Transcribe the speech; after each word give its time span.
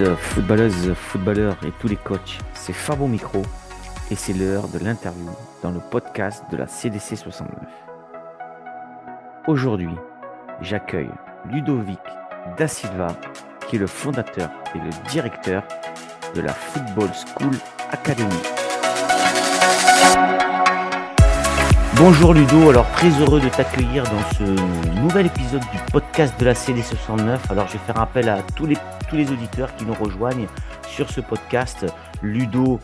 tous, 0.00 0.14
footballeuses, 0.16 0.94
footballeurs 0.94 1.56
et 1.66 1.72
tous 1.78 1.88
les 1.88 1.96
coachs. 1.96 2.38
C'est 2.54 2.72
Fabo 2.72 3.06
Micro 3.06 3.42
et 4.10 4.14
c'est 4.14 4.32
l'heure 4.32 4.68
de 4.68 4.78
l'interview 4.78 5.30
dans 5.62 5.70
le 5.70 5.80
podcast 5.80 6.44
de 6.50 6.56
la 6.56 6.66
CDC 6.66 7.16
69. 7.16 7.52
Aujourd'hui, 9.46 9.94
j'accueille 10.60 11.10
Ludovic 11.50 12.00
Da 12.56 12.68
Silva, 12.68 13.08
qui 13.68 13.76
est 13.76 13.78
le 13.78 13.86
fondateur 13.86 14.50
et 14.74 14.78
le 14.78 14.90
directeur 15.10 15.64
de 16.34 16.40
la 16.40 16.52
Football 16.52 17.10
School 17.14 17.56
Academy. 17.90 18.28
Bonjour 22.02 22.32
Ludo, 22.32 22.70
alors 22.70 22.90
très 22.92 23.10
heureux 23.20 23.42
de 23.42 23.50
t'accueillir 23.50 24.04
dans 24.04 24.22
ce 24.38 25.00
nouvel 25.02 25.26
épisode 25.26 25.60
du 25.60 25.78
podcast 25.92 26.32
de 26.40 26.46
la 26.46 26.54
CD69. 26.54 27.38
Alors 27.50 27.66
je 27.66 27.74
vais 27.74 27.78
faire 27.80 28.00
appel 28.00 28.30
à 28.30 28.42
tous 28.56 28.64
les, 28.64 29.30
auditeurs 29.30 29.76
qui 29.76 29.84
nous 29.84 29.92
rejoignent 29.92 30.46
sur 30.88 31.10
ce 31.10 31.20
podcast. 31.20 31.84
Ludo 32.22 32.80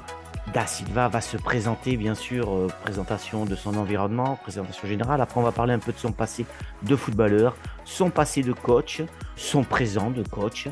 Da 0.52 0.66
Silva 0.66 1.08
va 1.08 1.22
se 1.22 1.38
présenter, 1.38 1.96
bien 1.96 2.14
sûr, 2.14 2.54
euh, 2.54 2.68
présentation 2.82 3.46
de 3.46 3.54
son 3.54 3.78
environnement, 3.78 4.38
présentation 4.42 4.86
générale. 4.86 5.22
Après, 5.22 5.40
on 5.40 5.44
va 5.44 5.52
parler 5.52 5.72
un 5.72 5.78
peu 5.78 5.92
de 5.92 5.98
son 5.98 6.12
passé 6.12 6.44
de 6.82 6.94
footballeur, 6.94 7.56
son 7.86 8.10
passé 8.10 8.42
de 8.42 8.52
coach, 8.52 9.00
son 9.34 9.64
présent 9.64 10.10
de 10.10 10.24
coach. 10.28 10.68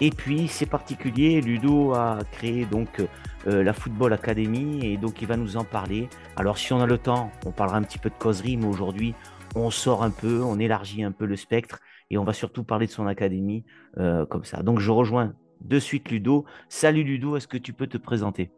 Et 0.00 0.10
puis, 0.10 0.46
c'est 0.46 0.66
particulier, 0.66 1.40
Ludo 1.40 1.92
a 1.92 2.20
créé 2.30 2.64
donc 2.66 3.04
euh, 3.48 3.64
la 3.64 3.72
Football 3.72 4.12
Academy 4.12 4.86
et 4.86 4.96
donc 4.96 5.20
il 5.22 5.26
va 5.26 5.36
nous 5.36 5.56
en 5.56 5.64
parler. 5.64 6.08
Alors, 6.36 6.56
si 6.56 6.72
on 6.72 6.80
a 6.80 6.86
le 6.86 6.98
temps, 6.98 7.32
on 7.44 7.50
parlera 7.50 7.78
un 7.78 7.82
petit 7.82 7.98
peu 7.98 8.08
de 8.08 8.14
causerie, 8.14 8.56
mais 8.56 8.66
aujourd'hui, 8.66 9.14
on 9.56 9.70
sort 9.70 10.04
un 10.04 10.10
peu, 10.10 10.40
on 10.40 10.60
élargit 10.60 11.02
un 11.02 11.10
peu 11.10 11.24
le 11.24 11.34
spectre 11.34 11.80
et 12.10 12.18
on 12.18 12.22
va 12.22 12.32
surtout 12.32 12.62
parler 12.62 12.86
de 12.86 12.92
son 12.92 13.08
académie 13.08 13.64
euh, 13.98 14.24
comme 14.24 14.44
ça. 14.44 14.62
Donc, 14.62 14.78
je 14.78 14.92
rejoins 14.92 15.34
de 15.62 15.80
suite 15.80 16.10
Ludo. 16.12 16.44
Salut 16.68 17.02
Ludo, 17.02 17.36
est-ce 17.36 17.48
que 17.48 17.58
tu 17.58 17.72
peux 17.72 17.88
te 17.88 17.98
présenter? 17.98 18.52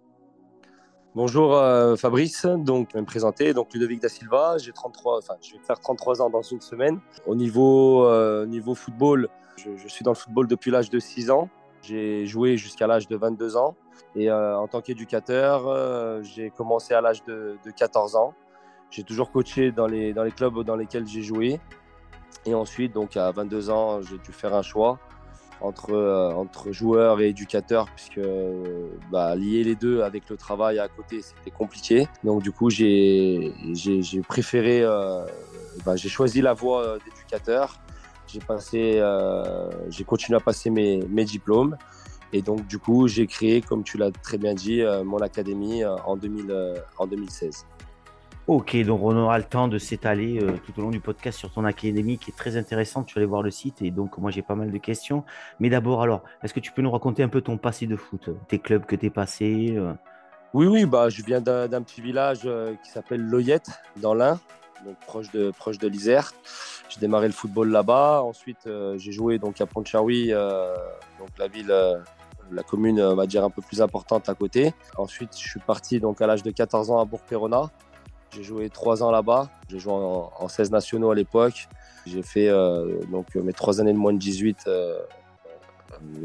Bonjour 1.15 1.57
euh, 1.57 1.97
Fabrice, 1.97 2.45
donc 2.45 2.91
je 2.91 2.95
vais 2.95 3.01
me 3.01 3.07
présenter, 3.07 3.55
donc 3.55 3.73
Ludovic 3.73 4.01
da 4.01 4.09
Silva, 4.09 4.59
j'ai 4.59 4.71
33, 4.71 5.19
enfin 5.19 5.35
je 5.43 5.55
vais 5.55 5.59
faire 5.65 5.81
33 5.81 6.23
ans 6.23 6.31
dans 6.31 6.43
une 6.43 6.61
semaine. 6.61 7.01
Au 7.27 7.35
niveau, 7.35 8.07
niveau 8.47 8.77
football, 8.77 9.29
je, 9.77 9.89
suis 9.89 10.05
dans 10.05 10.13
le 10.13 10.17
football 10.17 10.47
depuis 10.47 10.71
l'âge 10.71 10.91
de 10.91 10.99
6 10.99 11.31
ans. 11.31 11.49
J'ai 11.83 12.27
joué 12.27 12.57
jusqu'à 12.57 12.87
l'âge 12.87 13.09
de 13.09 13.17
22 13.17 13.57
ans 13.57 13.75
et 14.15 14.31
euh, 14.31 14.59
en 14.59 14.69
tant 14.69 14.81
qu'éducateur, 14.81 15.67
euh, 15.67 16.23
j'ai 16.23 16.51
commencé 16.51 16.95
à 16.95 17.01
l'âge 17.01 17.25
de, 17.25 17.57
de, 17.65 17.71
14 17.71 18.17
ans. 18.17 18.35
J'ai 18.91 19.03
toujours 19.03 19.31
coaché 19.31 19.73
dans 19.73 19.87
les, 19.87 20.15
clubs 20.37 20.63
dans 20.65 20.77
lesquels 20.77 21.07
j'ai 21.07 21.23
joué 21.23 21.61
et 22.45 22.55
ensuite 22.55 22.93
donc 22.93 23.17
à 23.17 23.31
22 23.31 23.71
ans, 23.71 24.03
j'ai 24.03 24.19
dû 24.19 24.33
faire 24.33 24.55
un 24.55 24.63
choix 24.63 24.99
entre, 25.63 25.93
euh, 25.93 26.33
entre 26.33 26.73
joueurs 26.73 27.21
et 27.21 27.29
éducateurs, 27.29 27.87
puisque 27.95 28.21
bah, 29.11 29.35
lier 29.37 29.63
les 29.63 29.75
deux 29.75 30.03
avec 30.03 30.29
le 30.29 30.37
travail 30.37 30.79
à 30.79 30.89
côté, 30.89 31.23
c'était 31.23 31.51
compliqué. 31.51 32.09
Donc 32.25 32.43
du 32.43 32.53
coup, 32.53 32.69
j'ai 32.69 33.53
préféré, 34.29 34.83
bah, 35.85 35.97
j'ai 35.97 36.09
choisi 36.09 36.43
la 36.43 36.53
voie 36.53 36.99
d'éducateur. 37.05 37.81
J'ai 38.33 38.41
passé, 38.41 38.95
euh, 38.99 39.69
j'ai 39.89 40.05
continué 40.05 40.37
à 40.37 40.41
passer 40.41 40.71
mes, 40.71 41.01
mes 41.09 41.25
diplômes. 41.25 41.77
Et 42.33 42.43
donc, 42.43 42.67
du 42.67 42.79
coup, 42.79 43.09
j'ai 43.09 43.27
créé, 43.27 43.61
comme 43.61 43.83
tu 43.83 43.99
l'as 43.99 44.13
très 44.13 44.39
bien 44.39 44.55
dit, 44.55 44.83
euh, 44.83 45.03
mon 45.03 45.19
académie 45.19 45.85
en, 45.85 46.17
2000, 46.17 46.55
en 46.99 47.07
2016. 47.07 47.67
Ok, 48.51 48.77
donc 48.79 49.01
on 49.05 49.17
aura 49.17 49.39
le 49.39 49.45
temps 49.45 49.69
de 49.69 49.79
s'étaler 49.79 50.43
euh, 50.43 50.57
tout 50.67 50.77
au 50.77 50.83
long 50.83 50.91
du 50.91 50.99
podcast 50.99 51.39
sur 51.39 51.53
ton 51.53 51.65
académie 51.65 52.19
qui 52.19 52.33
est 52.33 52.37
très 52.37 52.57
intéressante. 52.57 53.07
Tu 53.07 53.15
vas 53.15 53.21
aller 53.21 53.27
voir 53.27 53.43
le 53.43 53.53
site 53.53 53.81
et 53.81 53.93
donc 53.93 54.19
moi 54.19 54.33
j'ai 54.33 54.43
pas 54.43 54.57
mal 54.57 54.73
de 54.73 54.79
questions. 54.79 55.23
Mais 55.61 55.71
d'abord, 55.71 56.03
alors, 56.03 56.25
est-ce 56.43 56.53
que 56.53 56.59
tu 56.59 56.73
peux 56.73 56.83
nous 56.83 56.91
raconter 56.91 57.23
un 57.23 57.29
peu 57.29 57.43
ton 57.43 57.59
passé 57.59 57.87
de 57.87 57.95
foot, 57.95 58.29
tes 58.49 58.59
clubs 58.59 58.85
que 58.87 58.97
tu 58.97 59.07
es 59.07 59.11
passé 59.11 59.75
euh... 59.77 59.93
Oui, 60.53 60.67
oui, 60.67 60.85
bah, 60.85 61.11
je 61.11 61.23
viens 61.23 61.41
d'un 61.41 61.83
petit 61.83 62.01
village 62.01 62.41
euh, 62.45 62.75
qui 62.83 62.91
s'appelle 62.91 63.21
Loyette, 63.21 63.71
dans 63.99 64.15
l'Ain, 64.15 64.41
proche 65.07 65.31
de, 65.31 65.51
proche 65.51 65.79
de 65.79 65.89
l'Isère. 65.89 66.33
J'ai 66.89 67.01
démarré 67.01 67.27
le 67.27 67.33
football 67.33 67.71
là-bas. 67.71 68.23
Ensuite, 68.23 68.67
euh, 68.67 68.99
j'ai 68.99 69.13
joué 69.13 69.39
donc, 69.39 69.61
à 69.61 69.67
Pontcharwy, 69.67 70.31
donc 70.31 71.31
la 71.39 71.49
ville 71.49 71.75
la 72.53 72.63
commune, 72.63 73.01
on 73.01 73.15
va 73.15 73.27
dire, 73.27 73.45
un 73.45 73.51
peu 73.51 73.63
plus 73.63 73.81
importante 73.81 74.29
à 74.29 74.35
côté. 74.35 74.75
Ensuite, 74.97 75.31
je 75.39 75.49
suis 75.49 75.61
parti 75.61 76.01
donc 76.01 76.21
à 76.21 76.27
l'âge 76.27 76.43
de 76.43 76.51
14 76.51 76.91
ans 76.91 76.99
à 76.99 77.05
Bourg-Perona. 77.05 77.71
J'ai 78.35 78.43
joué 78.43 78.71
trois 78.71 79.03
ans 79.03 79.11
là-bas. 79.11 79.51
J'ai 79.69 79.79
joué 79.79 79.93
en, 79.93 80.31
en, 80.37 80.49
16 80.49 80.71
nationaux 80.71 81.11
à 81.11 81.15
l'époque. 81.15 81.69
J'ai 82.07 82.23
fait 82.23 82.49
euh, 82.49 83.01
donc 83.11 83.35
mes 83.35 83.53
trois 83.53 83.81
années 83.81 83.93
de 83.93 83.99
moins 83.99 84.13
de 84.13 84.19
18 84.19 84.65
euh, 84.67 84.99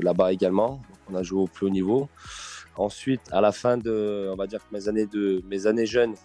là-bas 0.02 0.32
également. 0.32 0.82
On 1.10 1.16
a 1.16 1.24
joué 1.24 1.42
au 1.42 1.48
plus 1.48 1.68
haut 1.68 1.72
niveau. 1.72 2.10
Ensuite, 2.78 3.22
à 3.32 3.42
la 3.42 3.52
fin 3.52 3.78
de, 3.78 4.30
on 4.32 4.36
va 4.36 4.48
dire 4.48 4.60
mes 4.72 4.88
années 4.88 5.06
de 5.06 5.42
mes 5.48 5.66
années 5.66 5.86
jeunes, 5.86 6.16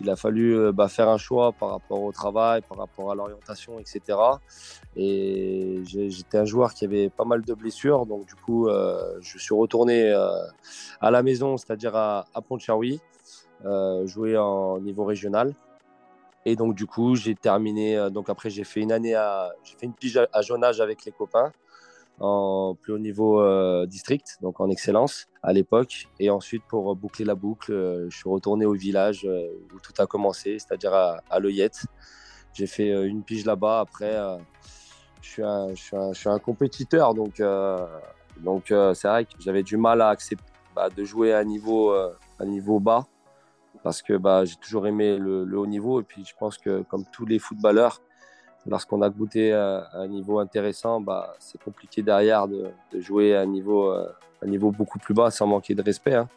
il 0.00 0.10
a 0.10 0.16
fallu 0.16 0.56
euh, 0.56 0.72
bah, 0.72 0.88
faire 0.88 1.08
un 1.08 1.18
choix 1.18 1.52
par 1.52 1.70
rapport 1.70 2.02
au 2.02 2.12
travail, 2.12 2.62
par 2.62 2.78
rapport 2.78 3.10
à 3.12 3.14
l'orientation, 3.14 3.78
etc. 3.78 4.18
Et 4.96 5.82
j'étais 5.84 6.38
un 6.38 6.44
joueur 6.44 6.74
qui 6.74 6.84
avait 6.84 7.08
pas 7.08 7.24
mal 7.24 7.42
de 7.42 7.54
blessures, 7.54 8.06
donc 8.06 8.26
du 8.26 8.34
coup, 8.34 8.68
euh, 8.68 9.18
je 9.20 9.38
suis 9.38 9.54
retourné 9.54 10.10
euh, 10.10 10.28
à 11.00 11.10
la 11.10 11.22
maison, 11.22 11.56
c'est-à-dire 11.56 11.94
à, 11.96 12.26
à 12.34 12.40
jouer 14.06 14.36
en 14.36 14.80
niveau 14.80 15.04
régional. 15.04 15.54
Et 16.46 16.56
donc 16.56 16.74
du 16.74 16.86
coup, 16.86 17.14
j'ai 17.14 17.34
terminé. 17.34 18.10
Donc 18.10 18.28
après, 18.28 18.50
j'ai 18.50 18.64
fait 18.64 18.80
une 18.80 18.92
année 18.92 19.14
à, 19.14 19.52
j'ai 19.64 19.76
fait 19.76 19.86
une 19.86 19.94
pige 19.94 20.18
à, 20.18 20.28
à 20.32 20.42
Jonage 20.42 20.80
avec 20.80 21.06
les 21.06 21.12
copains 21.12 21.52
en 22.20 22.76
plus 22.80 22.92
haut 22.92 22.98
niveau 22.98 23.40
euh, 23.40 23.86
district, 23.86 24.38
donc 24.40 24.60
en 24.60 24.70
excellence 24.70 25.26
à 25.42 25.52
l'époque. 25.52 26.06
Et 26.20 26.30
ensuite, 26.30 26.62
pour 26.68 26.94
boucler 26.96 27.24
la 27.24 27.34
boucle, 27.34 27.72
euh, 27.72 28.08
je 28.08 28.16
suis 28.16 28.28
retourné 28.28 28.64
au 28.66 28.74
village 28.74 29.24
euh, 29.24 29.48
où 29.74 29.80
tout 29.80 29.92
a 29.98 30.06
commencé, 30.06 30.58
c'est-à-dire 30.58 30.94
à, 30.94 31.20
à. 31.30 31.38
J'ai 32.52 32.66
fait 32.68 32.90
une 33.04 33.24
pige 33.24 33.44
là-bas. 33.44 33.80
Après, 33.80 34.16
je 35.20 35.28
suis, 35.28 35.42
un, 35.42 35.74
je, 35.74 36.12
suis 36.14 36.28
un, 36.28 36.38
compétiteur, 36.38 37.12
donc 37.12 37.42
donc 38.40 38.66
c'est 38.68 39.08
vrai 39.08 39.24
que 39.24 39.32
j'avais 39.40 39.64
du 39.64 39.76
mal 39.76 40.00
à 40.00 40.10
accepter 40.10 40.44
bah, 40.76 40.88
de 40.88 41.02
jouer 41.02 41.32
à 41.32 41.38
un 41.38 41.44
niveau, 41.44 41.90
à 41.92 42.44
niveau 42.44 42.78
bas 42.78 43.08
parce 43.82 44.02
que 44.02 44.14
bah, 44.14 44.44
j'ai 44.44 44.56
toujours 44.56 44.86
aimé 44.86 45.16
le, 45.18 45.58
haut 45.58 45.66
niveau. 45.66 46.00
Et 46.00 46.04
puis 46.04 46.24
je 46.24 46.34
pense 46.38 46.58
que 46.58 46.82
comme 46.82 47.04
tous 47.12 47.26
les 47.26 47.38
footballeurs, 47.38 48.00
lorsqu'on 48.66 49.02
a 49.02 49.10
goûté 49.10 49.52
à, 49.52 49.88
un 49.94 50.06
niveau 50.06 50.38
intéressant, 50.38 51.00
bah, 51.00 51.34
c'est 51.38 51.62
compliqué 51.62 52.02
derrière 52.02 52.48
de, 52.48 52.70
de, 52.92 53.00
jouer 53.00 53.36
à 53.36 53.40
un 53.40 53.46
niveau, 53.46 53.90
à 53.90 54.14
un 54.42 54.46
niveau 54.46 54.70
beaucoup 54.70 54.98
plus 54.98 55.14
bas 55.14 55.30
sans 55.30 55.46
manquer 55.46 55.74
de 55.74 55.82
respect, 55.82 56.14
hein, 56.14 56.28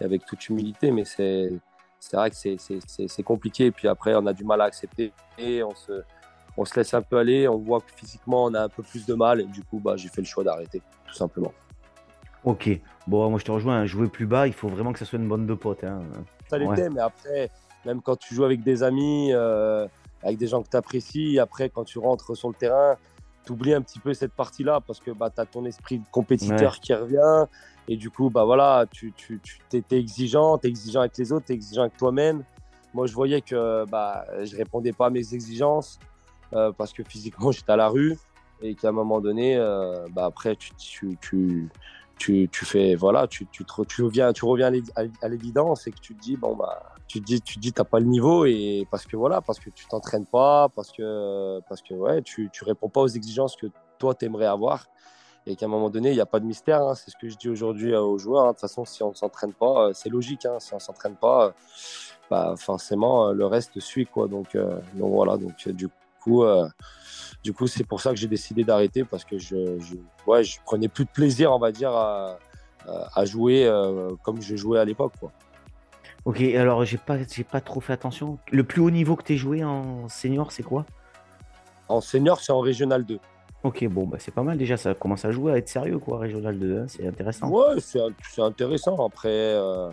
et 0.00 0.04
avec 0.04 0.24
toute 0.24 0.48
humilité. 0.48 0.90
Mais 0.90 1.04
c'est 1.04 1.60
vrai 2.12 2.30
que 2.30 2.36
c'est 2.36 3.22
compliqué. 3.22 3.66
Et 3.66 3.70
puis 3.70 3.88
après, 3.88 4.14
on 4.14 4.26
a 4.26 4.32
du 4.32 4.44
mal 4.44 4.60
à 4.60 4.64
accepter 4.64 5.12
et 5.38 5.62
on 5.62 5.74
se, 5.74 6.02
on 6.56 6.64
se 6.64 6.78
laisse 6.78 6.94
un 6.94 7.02
peu 7.02 7.18
aller. 7.18 7.48
On 7.48 7.58
voit 7.58 7.80
que 7.80 7.92
physiquement, 7.94 8.44
on 8.44 8.54
a 8.54 8.62
un 8.62 8.68
peu 8.68 8.82
plus 8.82 9.06
de 9.06 9.14
mal. 9.14 9.40
Et 9.40 9.44
du 9.44 9.62
coup, 9.62 9.78
bah, 9.78 9.94
j'ai 9.96 10.08
fait 10.08 10.20
le 10.20 10.26
choix 10.26 10.44
d'arrêter, 10.44 10.82
tout 11.06 11.14
simplement. 11.14 11.52
Ok, 12.44 12.70
bon, 13.06 13.30
moi 13.30 13.38
je 13.38 13.44
te 13.44 13.50
rejoins. 13.50 13.84
Jouer 13.86 14.08
plus 14.08 14.26
bas, 14.26 14.46
il 14.46 14.52
faut 14.52 14.68
vraiment 14.68 14.92
que 14.92 14.98
ça 14.98 15.04
soit 15.04 15.18
une 15.18 15.28
bande 15.28 15.46
de 15.46 15.54
potes. 15.54 15.84
Hein. 15.84 16.02
Ça 16.48 16.56
l'était, 16.56 16.82
ouais. 16.82 16.90
mais 16.90 17.00
après, 17.00 17.50
même 17.84 18.00
quand 18.00 18.16
tu 18.16 18.34
joues 18.34 18.44
avec 18.44 18.62
des 18.62 18.82
amis, 18.82 19.30
euh, 19.32 19.86
avec 20.22 20.38
des 20.38 20.46
gens 20.46 20.62
que 20.62 20.68
tu 20.68 20.76
apprécies, 20.76 21.38
après, 21.38 21.68
quand 21.68 21.84
tu 21.84 21.98
rentres 21.98 22.36
sur 22.36 22.48
le 22.48 22.54
terrain, 22.54 22.96
tu 23.44 23.52
oublies 23.52 23.74
un 23.74 23.82
petit 23.82 23.98
peu 23.98 24.12
cette 24.14 24.32
partie-là 24.32 24.80
parce 24.86 25.00
que 25.00 25.10
bah, 25.10 25.30
tu 25.30 25.40
as 25.40 25.46
ton 25.46 25.64
esprit 25.64 25.98
de 25.98 26.04
compétiteur 26.10 26.72
ouais. 26.72 26.78
qui 26.80 26.94
revient. 26.94 27.46
Et 27.88 27.96
du 27.96 28.10
coup, 28.10 28.28
bah, 28.28 28.44
voilà, 28.44 28.84
tu, 28.90 29.12
tu, 29.16 29.40
tu 29.40 29.60
es, 29.72 29.82
es, 29.90 29.98
exigeant, 29.98 30.58
tu 30.58 30.66
es 30.66 30.70
exigeant 30.70 31.00
avec 31.00 31.16
les 31.16 31.32
autres, 31.32 31.46
tu 31.46 31.52
es 31.52 31.54
exigeant 31.54 31.82
avec 31.82 31.96
toi-même. 31.96 32.44
Moi, 32.92 33.06
je 33.06 33.14
voyais 33.14 33.40
que 33.40 33.84
bah, 33.86 34.26
je 34.42 34.56
répondais 34.56 34.92
pas 34.92 35.06
à 35.06 35.10
mes 35.10 35.34
exigences 35.34 35.98
euh, 36.52 36.72
parce 36.76 36.92
que 36.92 37.02
physiquement, 37.02 37.50
j'étais 37.52 37.72
à 37.72 37.76
la 37.76 37.88
rue 37.88 38.18
et 38.60 38.74
qu'à 38.74 38.88
un 38.88 38.92
moment 38.92 39.20
donné, 39.20 39.56
euh, 39.56 40.06
bah, 40.12 40.26
après, 40.26 40.56
tu, 40.56 40.74
tu, 40.76 41.16
tu, 41.20 41.70
tu, 42.18 42.48
tu 42.50 42.64
fais 42.64 42.96
voilà 42.96 43.26
tu, 43.26 43.46
tu, 43.46 43.64
te, 43.64 43.82
tu 43.84 44.02
reviens 44.02 44.32
tu 44.32 44.44
reviens 44.44 44.72
à 44.96 45.28
l'évidence 45.28 45.86
et 45.86 45.92
que 45.92 46.00
tu 46.00 46.14
te 46.14 46.20
dis 46.20 46.36
bon 46.36 46.56
bah 46.56 46.94
tu 47.08 47.20
te 47.20 47.24
dis 47.24 47.40
tu 47.40 47.56
te 47.56 47.60
dis 47.60 47.72
t'as 47.72 47.84
pas 47.84 48.00
le 48.00 48.06
niveau 48.06 48.44
et 48.44 48.86
parce 48.90 49.06
que 49.06 49.16
voilà 49.16 49.40
parce 49.40 49.58
que 49.58 49.70
tu 49.70 49.86
t'entraînes 49.86 50.26
pas 50.26 50.68
parce 50.68 50.92
que 50.92 51.60
parce 51.68 51.82
que 51.82 51.94
ouais 51.94 52.22
tu 52.22 52.50
tu 52.52 52.64
réponds 52.64 52.88
pas 52.88 53.00
aux 53.00 53.08
exigences 53.08 53.56
que 53.56 53.66
toi 53.98 54.14
t'aimerais 54.14 54.46
avoir 54.46 54.86
et 55.46 55.56
qu'à 55.56 55.66
un 55.66 55.68
moment 55.68 55.90
donné 55.90 56.10
il 56.10 56.14
n'y 56.14 56.20
a 56.20 56.26
pas 56.26 56.40
de 56.40 56.44
mystère 56.44 56.82
hein, 56.82 56.94
c'est 56.94 57.10
ce 57.10 57.16
que 57.20 57.28
je 57.28 57.36
dis 57.36 57.48
aujourd'hui 57.48 57.94
aux 57.96 58.18
joueurs 58.18 58.44
hein. 58.44 58.48
de 58.48 58.52
toute 58.52 58.60
façon 58.60 58.84
si 58.84 59.02
on 59.02 59.14
s'entraîne 59.14 59.54
pas 59.54 59.90
c'est 59.94 60.10
logique 60.10 60.44
hein, 60.44 60.58
si 60.60 60.74
on 60.74 60.78
s'entraîne 60.78 61.16
pas 61.16 61.54
bah 62.30 62.54
forcément 62.56 63.32
le 63.32 63.46
reste 63.46 63.80
suit 63.80 64.06
quoi 64.06 64.28
donc 64.28 64.54
euh, 64.54 64.78
donc 64.94 65.12
voilà 65.12 65.38
donc 65.38 65.68
du 65.68 65.88
coup 66.22 66.44
euh, 66.44 66.68
du 67.42 67.52
coup, 67.52 67.66
c'est 67.66 67.84
pour 67.84 68.00
ça 68.00 68.10
que 68.10 68.16
j'ai 68.16 68.26
décidé 68.26 68.64
d'arrêter 68.64 69.04
parce 69.04 69.24
que 69.24 69.38
je, 69.38 69.78
je, 69.78 69.94
ouais, 70.26 70.42
je 70.42 70.58
prenais 70.64 70.88
plus 70.88 71.04
de 71.04 71.10
plaisir, 71.10 71.52
on 71.52 71.58
va 71.58 71.70
dire, 71.70 71.92
à, 71.92 72.38
à 73.14 73.24
jouer 73.24 73.66
euh, 73.66 74.14
comme 74.22 74.40
je 74.40 74.56
jouais 74.56 74.78
à 74.78 74.84
l'époque. 74.84 75.12
Ok, 76.28 76.42
alors 76.42 76.84
j'ai 76.84 76.98
pas, 76.98 77.16
j'ai 77.26 77.42
pas 77.42 77.62
trop 77.62 77.80
fait 77.80 77.94
attention. 77.94 78.38
Le 78.52 78.62
plus 78.62 78.82
haut 78.82 78.90
niveau 78.90 79.16
que 79.16 79.22
tu 79.22 79.32
as 79.32 79.36
joué 79.36 79.64
en 79.64 80.10
senior, 80.10 80.52
c'est 80.52 80.62
quoi? 80.62 80.84
En 81.88 82.02
senior, 82.02 82.38
c'est 82.38 82.52
en 82.52 82.60
régional 82.60 83.06
2. 83.06 83.18
Ok, 83.62 83.86
bon, 83.86 84.06
bah, 84.06 84.18
c'est 84.20 84.34
pas 84.34 84.42
mal 84.42 84.58
déjà, 84.58 84.76
ça 84.76 84.92
commence 84.92 85.24
à 85.24 85.30
jouer, 85.30 85.52
à 85.52 85.56
être 85.56 85.70
sérieux, 85.70 85.98
quoi, 85.98 86.18
Régional 86.18 86.58
2, 86.58 86.80
hein, 86.80 86.84
c'est 86.86 87.06
intéressant. 87.06 87.48
Ouais, 87.48 87.80
c'est 87.80 88.42
intéressant. 88.42 89.06
Après, 89.06 89.30
euh, 89.30 89.88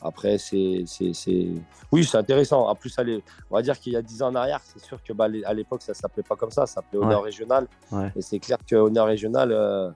après 0.00 0.38
c'est. 0.38 0.84
Oui, 1.90 2.04
c'est 2.04 2.18
intéressant. 2.18 2.68
En 2.68 2.74
plus, 2.76 2.96
allez, 2.96 3.24
on 3.50 3.56
va 3.56 3.62
dire 3.62 3.76
qu'il 3.80 3.94
y 3.94 3.96
a 3.96 4.02
10 4.02 4.22
ans 4.22 4.28
en 4.28 4.36
arrière, 4.36 4.60
c'est 4.62 4.80
sûr 4.80 5.02
que 5.02 5.12
bah, 5.12 5.26
à 5.44 5.54
l'époque, 5.54 5.82
ça 5.82 5.92
s'appelait 5.92 6.22
pas 6.22 6.36
comme 6.36 6.52
ça, 6.52 6.66
ça 6.66 6.74
s'appelait 6.74 7.00
Honneur 7.00 7.24
Régional. 7.24 7.66
Et 8.14 8.22
c'est 8.22 8.38
clair 8.38 8.58
que 8.64 8.76
Honneur 8.76 9.06
Régional, 9.06 9.50
euh, 9.50 9.90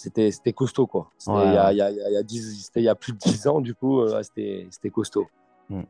c'était 0.00 0.52
costaud, 0.52 0.86
quoi. 0.86 1.10
C'était 1.18 1.32
il, 1.36 2.82
y 2.84 2.88
a, 2.88 2.94
plus 2.94 3.12
de 3.12 3.18
10 3.18 3.46
ans, 3.46 3.60
du 3.60 3.74
coup, 3.74 4.00
euh, 4.00 4.22
c'était 4.22 4.90
costaud. 4.90 5.26
Hmm. 5.68 5.82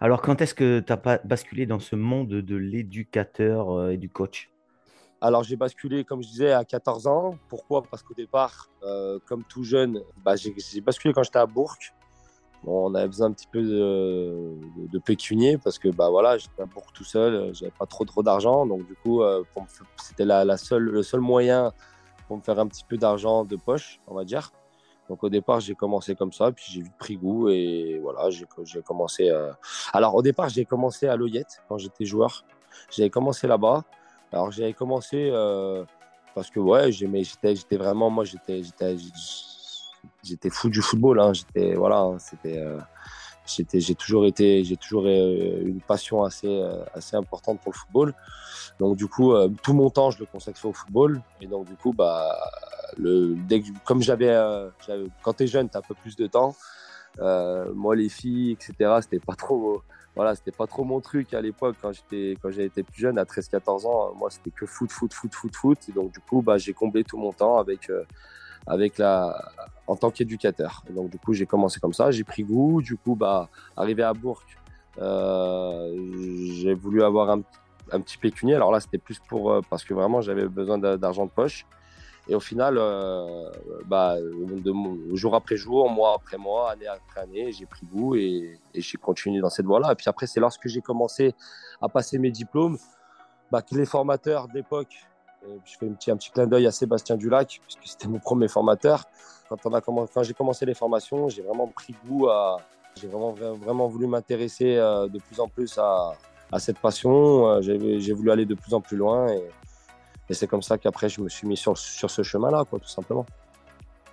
Alors, 0.00 0.22
quand 0.22 0.40
est-ce 0.40 0.54
que 0.54 0.80
tu 0.80 0.92
as 0.92 0.96
pas 0.96 1.18
basculé 1.18 1.66
dans 1.66 1.80
ce 1.80 1.96
monde 1.96 2.28
de 2.28 2.56
l'éducateur 2.56 3.90
et 3.90 3.96
du 3.96 4.08
coach? 4.08 4.50
Alors 5.20 5.42
j'ai 5.44 5.56
basculé, 5.56 6.04
comme 6.04 6.22
je 6.22 6.28
disais, 6.28 6.52
à 6.52 6.64
14 6.64 7.06
ans. 7.06 7.38
Pourquoi? 7.48 7.82
Parce 7.82 8.02
qu'au 8.02 8.14
départ, 8.14 8.68
euh, 8.82 9.18
comme 9.26 9.44
tout 9.44 9.64
jeune, 9.64 10.02
bah, 10.24 10.34
j'ai 10.36 10.80
basculé 10.80 11.14
quand 11.14 11.22
j'étais 11.22 11.38
à 11.38 11.46
Bourg. 11.46 11.76
on 12.66 12.94
avait 12.94 13.06
besoin 13.06 13.28
un 13.28 13.32
petit 13.32 13.46
peu 13.46 13.62
de, 13.62 14.54
de, 14.92 14.98
pécunier 14.98 15.56
parce 15.56 15.78
que 15.78 15.88
bah, 15.88 16.10
voilà, 16.10 16.36
j'étais 16.36 16.62
à 16.62 16.66
Bourg 16.66 16.92
tout 16.92 17.04
seul, 17.04 17.54
j'avais 17.54 17.72
pas 17.78 17.86
trop 17.86 18.04
trop 18.04 18.22
d'argent. 18.22 18.66
Donc 18.66 18.86
du 18.86 18.94
coup, 18.94 19.22
euh, 19.22 19.42
c'était 19.96 20.26
la, 20.26 20.56
seule, 20.58 20.82
le 20.82 21.02
seul 21.02 21.20
moyen 21.20 21.72
pour 22.26 22.36
me 22.36 22.42
faire 22.42 22.58
un 22.58 22.66
petit 22.66 22.84
peu 22.84 22.96
d'argent 22.96 23.44
de 23.44 23.56
poche, 23.56 24.00
on 24.06 24.14
va 24.14 24.24
dire. 24.24 24.52
Donc 25.08 25.22
au 25.22 25.28
départ, 25.28 25.60
j'ai 25.60 25.74
commencé 25.74 26.14
comme 26.16 26.32
ça, 26.32 26.50
puis 26.50 26.64
j'ai 26.68 26.82
vite 26.82 26.96
pris 26.98 27.16
goût 27.16 27.48
et 27.48 28.00
voilà, 28.02 28.28
j'ai 28.30 28.82
commencé. 28.82 29.30
Euh, 29.30 29.52
alors 29.92 30.14
au 30.14 30.22
départ, 30.22 30.48
j'ai 30.48 30.64
commencé 30.64 31.06
à 31.06 31.16
l'Oyette 31.16 31.62
quand 31.68 31.78
j'étais 31.78 32.04
joueur. 32.04 32.44
J'avais 32.90 33.10
commencé 33.10 33.46
là-bas. 33.46 33.84
Alors 34.32 34.50
j'avais 34.50 34.72
commencé 34.72 35.30
euh, 35.32 35.84
parce 36.34 36.50
que 36.50 36.58
ouais, 36.58 36.90
j'étais 36.90 37.76
vraiment, 37.76 38.10
moi 38.10 38.24
j'étais, 38.24 38.62
fou 40.50 40.68
du 40.68 40.82
football. 40.82 41.20
Hein. 41.20 41.32
J'étais, 41.32 41.74
voilà, 41.74 42.00
hein, 42.00 42.18
c'était, 42.18 42.58
euh, 42.58 42.80
j'ai 43.46 43.94
toujours 43.94 44.26
été, 44.26 44.64
j'ai 44.64 44.76
toujours 44.76 45.04
euh, 45.06 45.62
une 45.64 45.80
passion 45.80 46.24
assez, 46.24 46.62
assez 46.94 47.16
importante 47.16 47.60
pour 47.60 47.72
le 47.72 47.78
football. 47.78 48.14
Donc 48.80 48.96
du 48.96 49.06
coup, 49.06 49.32
tout 49.62 49.72
mon 49.72 49.90
temps, 49.90 50.10
je 50.10 50.18
le 50.18 50.26
consacrais 50.26 50.68
au 50.68 50.72
football. 50.72 51.22
Et 51.40 51.46
donc 51.46 51.66
du 51.66 51.74
coup, 51.76 51.92
bah, 51.92 52.36
le, 52.96 53.34
dès 53.48 53.62
comme 53.84 54.02
j'avais, 54.02 54.36
quand 55.22 55.32
t'es 55.32 55.46
jeune, 55.46 55.68
t'as 55.68 55.78
un 55.78 55.82
peu 55.82 55.94
plus 55.94 56.16
de 56.16 56.26
temps. 56.26 56.54
moi, 57.18 57.96
les 57.96 58.08
filles, 58.08 58.52
etc., 58.52 58.98
c'était 59.00 59.20
pas 59.20 59.34
trop 59.34 59.82
voilà, 60.16 60.34
c'était 60.34 60.50
pas 60.50 60.66
trop 60.66 60.82
mon 60.82 61.00
truc 61.00 61.34
à 61.34 61.42
l'époque 61.42 61.76
quand 61.80 61.92
j'étais 61.92 62.38
quand 62.40 62.50
j'étais 62.50 62.82
plus 62.82 63.00
jeune 63.02 63.18
à 63.18 63.24
13-14 63.24 63.86
ans. 63.86 64.14
Moi, 64.14 64.30
c'était 64.30 64.50
que 64.50 64.64
foot, 64.64 64.90
foot, 64.90 65.12
foot, 65.12 65.34
foot, 65.34 65.54
foot. 65.54 65.78
Et 65.90 65.92
donc 65.92 66.10
du 66.10 66.20
coup, 66.20 66.40
bah, 66.40 66.56
j'ai 66.56 66.72
comblé 66.72 67.04
tout 67.04 67.18
mon 67.18 67.32
temps 67.34 67.58
avec 67.58 67.90
euh, 67.90 68.02
avec 68.66 68.96
la 68.96 69.52
en 69.86 69.96
tant 69.96 70.10
qu'éducateur. 70.10 70.82
Donc 70.90 71.10
du 71.10 71.18
coup, 71.18 71.32
j'ai 71.32 71.46
commencé 71.46 71.80
comme 71.80 71.92
ça, 71.92 72.10
j'ai 72.10 72.24
pris 72.24 72.42
goût. 72.42 72.82
Du 72.82 72.96
coup, 72.96 73.14
bah, 73.14 73.48
arrivé 73.76 74.02
à 74.02 74.12
Bourg, 74.12 74.42
euh, 74.98 75.94
j'ai 76.60 76.74
voulu 76.74 77.02
avoir 77.02 77.30
un, 77.30 77.42
un, 77.92 78.00
petit 78.00 78.18
pécunier. 78.18 78.54
Alors 78.54 78.72
là, 78.72 78.80
c'était 78.80 78.98
plus 78.98 79.18
pour 79.28 79.52
euh, 79.52 79.60
parce 79.68 79.84
que 79.84 79.94
vraiment 79.94 80.20
j'avais 80.20 80.48
besoin 80.48 80.78
d'argent 80.78 81.26
de 81.26 81.30
poche. 81.30 81.66
Et 82.28 82.34
au 82.34 82.40
final, 82.40 82.76
euh, 82.76 83.50
bah, 83.86 84.16
jour 85.12 85.36
après 85.36 85.56
jour, 85.56 85.88
mois 85.88 86.14
après 86.16 86.38
mois, 86.38 86.72
année 86.72 86.88
après 86.88 87.20
année, 87.20 87.52
j'ai 87.52 87.66
pris 87.66 87.86
goût 87.86 88.16
et, 88.16 88.58
j'ai 88.74 88.98
continué 88.98 89.40
dans 89.40 89.50
cette 89.50 89.66
voie-là. 89.66 89.92
Et 89.92 89.94
puis 89.94 90.08
après, 90.08 90.26
c'est 90.26 90.40
lorsque 90.40 90.66
j'ai 90.66 90.80
commencé 90.80 91.34
à 91.80 91.88
passer 91.88 92.18
mes 92.18 92.32
diplômes 92.32 92.78
bah, 93.52 93.62
que 93.62 93.76
les 93.76 93.86
formateurs 93.86 94.48
d'époque, 94.48 95.06
je 95.64 95.76
fais 95.78 95.86
un 95.86 95.92
petit, 95.92 96.10
un 96.10 96.16
petit 96.16 96.30
clin 96.30 96.46
d'œil 96.46 96.66
à 96.66 96.70
Sébastien 96.70 97.16
Dulac, 97.16 97.60
puisque 97.62 97.86
c'était 97.86 98.08
mon 98.08 98.18
premier 98.18 98.48
formateur. 98.48 99.04
Quand, 99.48 99.58
on 99.64 99.74
a 99.74 99.80
quand 99.80 100.22
j'ai 100.22 100.34
commencé 100.34 100.66
les 100.66 100.74
formations, 100.74 101.28
j'ai 101.28 101.42
vraiment 101.42 101.68
pris 101.68 101.94
goût 102.06 102.28
à. 102.28 102.58
J'ai 103.00 103.08
vraiment, 103.08 103.32
vraiment 103.32 103.88
voulu 103.88 104.06
m'intéresser 104.06 104.76
euh, 104.76 105.06
de 105.06 105.18
plus 105.18 105.38
en 105.38 105.48
plus 105.48 105.76
à, 105.76 106.14
à 106.50 106.58
cette 106.58 106.78
passion. 106.78 107.46
Euh, 107.48 107.60
j'ai 107.60 108.12
voulu 108.12 108.30
aller 108.30 108.46
de 108.46 108.54
plus 108.54 108.72
en 108.72 108.80
plus 108.80 108.96
loin. 108.96 109.28
Et, 109.28 109.42
et 110.30 110.34
c'est 110.34 110.46
comme 110.46 110.62
ça 110.62 110.78
qu'après, 110.78 111.08
je 111.08 111.20
me 111.20 111.28
suis 111.28 111.46
mis 111.46 111.58
sur, 111.58 111.76
sur 111.76 112.10
ce 112.10 112.22
chemin-là, 112.22 112.64
quoi, 112.68 112.78
tout 112.78 112.88
simplement. 112.88 113.26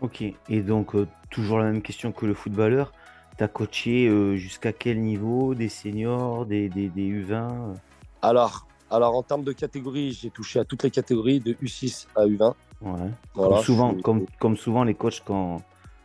Ok. 0.02 0.22
Et 0.22 0.62
donc, 0.62 0.96
euh, 0.96 1.08
toujours 1.30 1.60
la 1.60 1.66
même 1.66 1.82
question 1.82 2.12
que 2.12 2.26
le 2.26 2.34
footballeur. 2.34 2.92
Tu 3.38 3.44
as 3.44 3.48
coaché 3.48 4.08
euh, 4.08 4.36
jusqu'à 4.36 4.74
quel 4.74 5.00
niveau? 5.00 5.56
Des 5.56 5.70
seniors, 5.70 6.46
des, 6.46 6.68
des, 6.70 6.90
des 6.90 7.10
U20 7.10 7.76
alors, 8.24 8.66
alors, 8.94 9.16
en 9.16 9.24
termes 9.24 9.44
de 9.44 9.54
catégories, 9.54 10.14
j'ai 10.14 10.30
touché 10.30 10.60
à 10.60 10.66
toutes 10.66 10.84
les 10.84 10.92
catégories, 10.92 11.40
de 11.40 11.54
U6 11.54 12.08
à 12.16 12.26
U20. 12.26 12.54
Ouais. 12.82 12.94
comme, 13.34 13.58
souvent, 13.64 13.96
comme, 13.96 14.26
comme, 14.40 14.56
souvent 14.56 14.84
les 14.84 14.94
coachs 14.94 15.24
quand, 15.26 15.62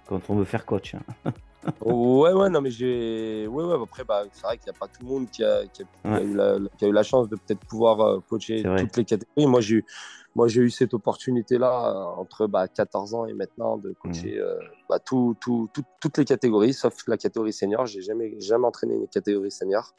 quand 0.06 0.20
on 0.31 0.37
veut 0.37 0.46
faire 0.46 0.64
coach. 0.64 0.94
Hein. 0.94 1.32
ouais, 1.85 2.32
ouais, 2.32 2.49
non, 2.49 2.62
mais 2.62 2.70
j'ai. 2.70 3.46
Ouais, 3.46 3.64
ouais, 3.64 3.76
après, 3.82 4.05
bah, 4.05 4.23
c'est 4.32 4.43
vrai 4.43 4.56
qu'il 4.56 4.70
n'y 4.73 4.76
a 4.76 4.79
pas 4.79 4.87
tout 4.87 5.02
le 5.02 5.08
monde 5.08 5.31
qui 5.31 5.44
a, 5.44 5.67
qui 5.67 5.82
a, 5.82 6.20
eu, 6.23 6.35
la, 6.35 6.56
qui 6.79 6.85
a 6.87 6.88
eu, 6.88 6.93
la, 6.93 7.02
chance 7.02 7.29
de 7.29 7.37
peut-être 7.37 7.61
pouvoir 7.67 8.00
euh, 8.00 8.20
coacher 8.29 8.62
toutes 8.62 8.96
les 8.96 9.05
catégories. 9.05 9.46
Moi, 9.46 9.61
j'ai 9.61 9.76
eu, 9.76 9.87
moi, 10.38 10.46
j'ai 10.46 10.61
eu 10.62 10.70
cette 10.70 10.94
opportunité-là 10.94 11.90
euh, 11.90 12.20
entre 12.20 12.46
bah, 12.46 12.69
14 12.69 13.12
ans 13.14 13.26
et 13.26 13.32
maintenant 13.32 13.76
de 13.76 13.93
coacher 14.00 14.37
mmh. 14.37 14.40
euh, 14.40 14.55
bah, 14.88 15.00
tout, 15.00 15.37
tout, 15.40 15.69
toutes 16.00 16.17
les 16.17 16.25
catégories, 16.25 16.73
sauf 16.73 16.94
la 17.08 17.17
catégorie 17.17 17.52
senior. 17.52 17.87
J'ai 17.87 18.02
jamais, 18.02 18.38
jamais 18.40 18.64
entraîné 18.64 18.94
une 18.94 19.08
catégorie 19.08 19.50
senior. 19.50 19.96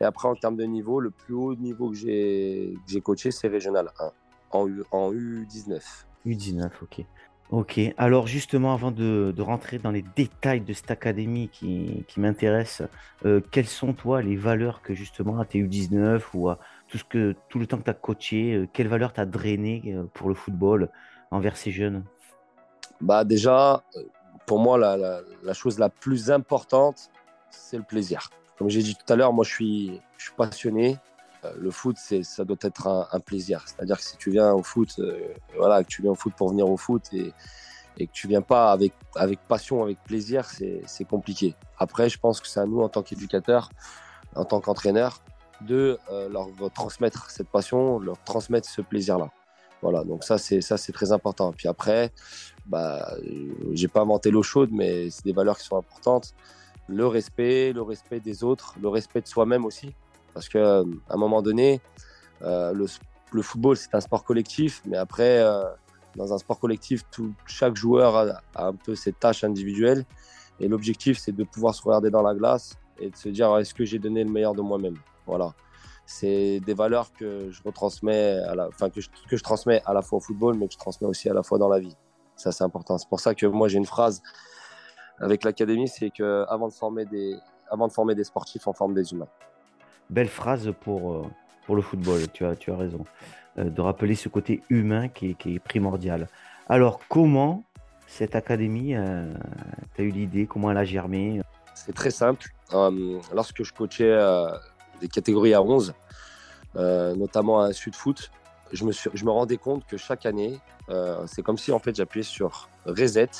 Et 0.00 0.04
après, 0.04 0.26
en 0.26 0.34
termes 0.34 0.56
de 0.56 0.64
niveau, 0.64 0.98
le 0.98 1.12
plus 1.12 1.34
haut 1.34 1.54
niveau 1.54 1.90
que 1.90 1.96
j'ai 1.96 3.00
coaché, 3.04 3.30
c'est 3.30 3.46
régional 3.46 3.92
1 4.00 4.10
en, 4.50 4.66
U, 4.66 4.82
en 4.90 5.12
U19. 5.12 5.80
U19, 6.26 6.70
ok. 6.82 7.06
Ok, 7.50 7.80
alors 7.96 8.26
justement, 8.26 8.74
avant 8.74 8.90
de, 8.90 9.32
rentrer 9.38 9.78
dans 9.78 9.92
les 9.92 10.04
détails 10.16 10.60
de 10.60 10.72
cette 10.72 10.90
académie 10.90 11.48
qui, 11.50 12.04
qui 12.08 12.18
m'intéresse, 12.18 12.82
euh, 13.24 13.40
quelles 13.52 13.68
sont, 13.68 13.92
toi, 13.92 14.22
les 14.22 14.36
valeurs 14.36 14.82
que 14.82 14.92
justement 14.92 15.38
à 15.38 15.44
tes 15.44 15.62
U19 15.62 16.20
ou 16.34 16.48
à 16.48 16.58
tout, 16.88 16.98
ce 16.98 17.04
que, 17.04 17.34
tout 17.48 17.58
le 17.58 17.66
temps 17.66 17.78
que 17.78 17.84
tu 17.84 17.90
as 17.90 17.94
coaché, 17.94 18.54
euh, 18.54 18.68
quelles 18.72 18.88
valeurs 18.88 19.12
tu 19.12 19.20
as 19.20 19.26
drainé 19.26 19.82
euh, 19.86 20.04
pour 20.14 20.28
le 20.28 20.34
football 20.34 20.90
envers 21.30 21.56
ces 21.56 21.70
jeunes? 21.70 22.04
Bah 23.00 23.24
Déjà, 23.24 23.82
pour 24.46 24.58
moi, 24.58 24.78
la, 24.78 25.20
la, 25.42 25.52
chose 25.54 25.78
la 25.78 25.88
plus 25.88 26.30
importante, 26.30 27.10
c'est 27.50 27.76
le 27.76 27.82
plaisir. 27.82 28.30
Comme 28.58 28.68
j'ai 28.68 28.82
dit 28.82 28.96
tout 28.96 29.12
à 29.12 29.16
l'heure, 29.16 29.32
moi, 29.32 29.44
je 29.44 29.50
suis, 29.50 30.00
je 30.16 30.24
suis 30.24 30.34
passionné. 30.34 30.98
Le 31.56 31.70
foot, 31.70 31.96
ça 31.96 32.44
doit 32.44 32.56
être 32.62 32.88
un, 32.88 33.20
plaisir. 33.20 33.62
C'est-à-dire 33.64 33.98
que 33.98 34.02
si 34.02 34.16
tu 34.16 34.30
viens 34.30 34.52
au 34.52 34.64
foot, 34.64 35.00
voilà, 35.56 35.84
que 35.84 35.88
tu 35.88 36.02
viens 36.02 36.10
au 36.10 36.16
foot 36.16 36.32
pour 36.36 36.48
venir 36.48 36.68
au 36.68 36.76
foot 36.76 37.04
et, 37.12 37.32
et 37.98 38.06
que 38.06 38.12
tu 38.12 38.26
viens 38.26 38.42
pas 38.42 38.72
avec, 38.72 38.92
avec 39.14 39.38
passion, 39.46 39.82
avec 39.82 40.02
plaisir, 40.02 40.44
c'est 40.44 41.04
compliqué. 41.04 41.54
Après, 41.78 42.08
je 42.08 42.18
pense 42.18 42.40
que 42.40 42.48
c'est 42.48 42.60
à 42.60 42.66
nous, 42.66 42.80
en 42.80 42.88
tant 42.88 43.02
qu'éducateurs, 43.02 43.70
en 44.34 44.44
tant 44.44 44.60
qu'entraîneurs, 44.60 45.20
de 45.62 45.98
euh, 46.10 46.28
leur 46.28 46.48
transmettre 46.72 47.30
cette 47.30 47.48
passion, 47.48 47.98
leur 47.98 48.22
transmettre 48.24 48.68
ce 48.68 48.82
plaisir-là. 48.82 49.30
Voilà, 49.80 50.02
donc 50.02 50.24
ça 50.24 50.38
c'est 50.38 50.60
ça 50.60 50.76
c'est 50.76 50.92
très 50.92 51.12
important. 51.12 51.52
Puis 51.52 51.68
après, 51.68 52.12
bah, 52.66 53.12
j'ai 53.72 53.88
pas 53.88 54.00
inventé 54.00 54.30
l'eau 54.30 54.42
chaude, 54.42 54.70
mais 54.72 55.10
c'est 55.10 55.24
des 55.24 55.32
valeurs 55.32 55.58
qui 55.58 55.64
sont 55.64 55.76
importantes. 55.76 56.34
Le 56.88 57.06
respect, 57.06 57.72
le 57.72 57.82
respect 57.82 58.20
des 58.20 58.42
autres, 58.42 58.74
le 58.80 58.88
respect 58.88 59.20
de 59.20 59.28
soi-même 59.28 59.64
aussi, 59.64 59.94
parce 60.34 60.48
que 60.48 60.58
à 61.08 61.14
un 61.14 61.16
moment 61.16 61.42
donné, 61.42 61.80
euh, 62.42 62.72
le, 62.72 63.42
football 63.42 63.76
c'est 63.76 63.94
un 63.94 64.00
sport 64.00 64.24
collectif, 64.24 64.82
mais 64.86 64.96
après 64.96 65.38
euh, 65.40 65.64
dans 66.16 66.32
un 66.32 66.38
sport 66.38 66.58
collectif, 66.58 67.02
tout, 67.10 67.32
chaque 67.46 67.76
joueur 67.76 68.16
a, 68.16 68.40
a, 68.54 68.66
un 68.68 68.74
peu 68.74 68.96
ses 68.96 69.12
tâches 69.12 69.44
individuelles, 69.44 70.04
et 70.58 70.66
l'objectif 70.66 71.18
c'est 71.18 71.32
de 71.32 71.44
pouvoir 71.44 71.74
se 71.74 71.82
regarder 71.82 72.10
dans 72.10 72.22
la 72.22 72.34
glace 72.34 72.76
et 72.98 73.10
de 73.10 73.16
se 73.16 73.28
dire 73.28 73.56
est-ce 73.58 73.74
que 73.74 73.84
j'ai 73.84 74.00
donné 74.00 74.24
le 74.24 74.30
meilleur 74.30 74.54
de 74.54 74.62
moi-même? 74.62 74.96
Voilà. 75.28 75.52
C'est 76.06 76.60
des 76.60 76.74
valeurs 76.74 77.12
que 77.12 77.50
je 77.50 77.62
retransmets, 77.62 78.38
à 78.48 78.54
la, 78.54 78.68
enfin 78.68 78.88
que 78.88 79.00
je, 79.00 79.08
que 79.28 79.36
je 79.36 79.42
transmets 79.42 79.82
à 79.84 79.92
la 79.92 80.00
fois 80.00 80.16
au 80.18 80.20
football, 80.20 80.56
mais 80.56 80.66
que 80.66 80.72
je 80.72 80.78
transmets 80.78 81.06
aussi 81.06 81.28
à 81.28 81.34
la 81.34 81.42
fois 81.42 81.58
dans 81.58 81.68
la 81.68 81.78
vie. 81.78 81.94
Ça, 82.34 82.50
c'est 82.50 82.64
important. 82.64 82.96
C'est 82.96 83.08
pour 83.08 83.20
ça 83.20 83.34
que 83.34 83.46
moi, 83.46 83.68
j'ai 83.68 83.78
une 83.78 83.86
phrase 83.86 84.22
avec 85.20 85.44
l'académie, 85.44 85.88
c'est 85.88 86.10
que 86.10 86.46
avant 86.48 86.68
de 86.68 86.72
former 86.72 87.04
des, 87.04 87.36
avant 87.70 87.88
de 87.88 87.92
former 87.92 88.14
des 88.14 88.24
sportifs, 88.24 88.66
on 88.66 88.72
forme 88.72 88.94
des 88.94 89.12
humains. 89.12 89.28
Belle 90.08 90.28
phrase 90.28 90.72
pour, 90.80 91.12
euh, 91.12 91.26
pour 91.66 91.76
le 91.76 91.82
football. 91.82 92.20
Tu 92.32 92.44
as, 92.46 92.56
tu 92.56 92.72
as 92.72 92.76
raison. 92.76 93.04
Euh, 93.58 93.64
de 93.64 93.80
rappeler 93.82 94.14
ce 94.14 94.30
côté 94.30 94.62
humain 94.70 95.08
qui 95.08 95.30
est, 95.30 95.34
qui 95.34 95.56
est 95.56 95.58
primordial. 95.58 96.28
Alors, 96.70 97.00
comment 97.08 97.64
cette 98.06 98.34
académie, 98.34 98.94
euh, 98.94 99.34
tu 99.94 100.00
as 100.00 100.04
eu 100.04 100.10
l'idée? 100.10 100.46
Comment 100.46 100.70
elle 100.70 100.78
a 100.78 100.84
germé? 100.84 101.42
C'est 101.74 101.94
très 101.94 102.10
simple. 102.10 102.46
lorsque 102.72 103.62
je 103.62 103.72
coachais 103.74 104.16
des 105.00 105.08
catégories 105.08 105.54
à 105.54 105.62
11, 105.62 105.94
euh, 106.76 107.14
notamment 107.14 107.60
à 107.60 107.72
Sud 107.72 107.94
Foot, 107.94 108.30
je 108.72 108.84
me, 108.84 108.92
je 108.92 109.24
me 109.24 109.30
rendais 109.30 109.56
compte 109.56 109.86
que 109.86 109.96
chaque 109.96 110.26
année, 110.26 110.58
euh, 110.90 111.24
c'est 111.26 111.42
comme 111.42 111.58
si 111.58 111.72
en 111.72 111.78
fait 111.78 111.96
j'appuyais 111.96 112.22
sur 112.22 112.68
reset 112.84 113.30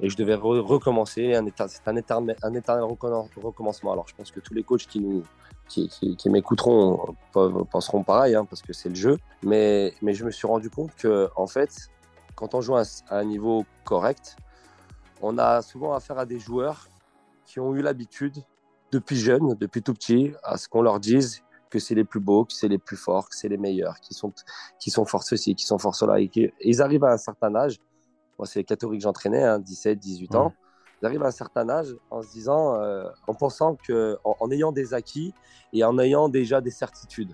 et 0.00 0.10
je 0.10 0.16
devais 0.16 0.34
recommencer. 0.34 1.38
C'est 1.68 1.88
un, 1.88 1.96
éternel, 1.96 2.36
un 2.42 2.54
éternel 2.54 2.84
recommencement. 2.84 3.92
Alors 3.92 4.08
je 4.08 4.14
pense 4.14 4.30
que 4.30 4.40
tous 4.40 4.52
les 4.52 4.62
coachs 4.62 4.86
qui 4.86 5.00
nous 5.00 5.24
qui, 5.68 5.88
qui, 5.88 6.30
m'écouteront 6.30 7.16
penseront 7.32 8.02
pareil, 8.02 8.34
hein, 8.34 8.44
parce 8.44 8.62
que 8.62 8.72
c'est 8.72 8.88
le 8.88 8.94
jeu. 8.94 9.18
Mais, 9.42 9.94
mais 10.02 10.14
je 10.14 10.24
me 10.24 10.30
suis 10.30 10.46
rendu 10.46 10.70
compte 10.70 10.94
que, 10.96 11.30
en 11.36 11.46
fait, 11.46 11.88
quand 12.34 12.54
on 12.54 12.60
joue 12.60 12.76
à, 12.76 12.82
un 13.10 13.24
niveau 13.24 13.64
correct, 13.84 14.36
on 15.22 15.38
a 15.38 15.62
souvent 15.62 15.94
affaire 15.94 16.18
à 16.18 16.26
des 16.26 16.38
joueurs 16.38 16.88
qui 17.46 17.60
ont 17.60 17.74
eu 17.74 17.82
l'habitude, 17.82 18.42
depuis 18.92 19.16
jeunes, 19.16 19.54
depuis 19.54 19.82
tout 19.82 19.94
petit, 19.94 20.32
à 20.44 20.58
ce 20.58 20.68
qu'on 20.68 20.82
leur 20.82 21.00
dise 21.00 21.42
que 21.70 21.78
c'est 21.78 21.94
les 21.94 22.04
plus 22.04 22.20
beaux, 22.20 22.44
que 22.44 22.52
c'est 22.52 22.68
les 22.68 22.78
plus 22.78 22.98
forts, 22.98 23.30
que 23.30 23.34
c'est 23.34 23.48
les 23.48 23.56
meilleurs, 23.56 23.98
qui 24.00 24.12
sont, 24.12 24.32
qui 24.78 24.90
sont 24.90 25.06
forts 25.06 25.22
ceci, 25.22 25.54
qui 25.54 25.64
sont 25.64 25.78
forts 25.78 25.94
cela. 25.94 26.20
Et 26.20 26.30
ils 26.60 26.82
arrivent 26.82 27.04
à 27.04 27.12
un 27.12 27.16
certain 27.16 27.54
âge, 27.54 27.78
moi 28.38 28.46
c'est 28.46 28.60
les 28.60 28.64
catégories 28.64 28.98
que 28.98 29.04
j'entraînais, 29.04 29.58
17, 29.58 29.96
hein, 29.96 30.00
18 30.00 30.34
ans, 30.34 30.52
ils 31.00 31.06
arrivent 31.06 31.22
à 31.22 31.28
un 31.28 31.32
certain 31.32 31.68
âge 31.70 31.96
en 32.10 32.22
se 32.22 32.30
disant, 32.30 32.76
euh, 32.76 33.08
en 33.26 33.34
pensant 33.34 33.74
que, 33.74 34.18
en, 34.22 34.50
ayant 34.50 34.70
des 34.70 34.92
acquis 34.92 35.32
et 35.72 35.82
en 35.82 35.98
ayant 35.98 36.28
déjà 36.28 36.60
des 36.60 36.70
certitudes. 36.70 37.32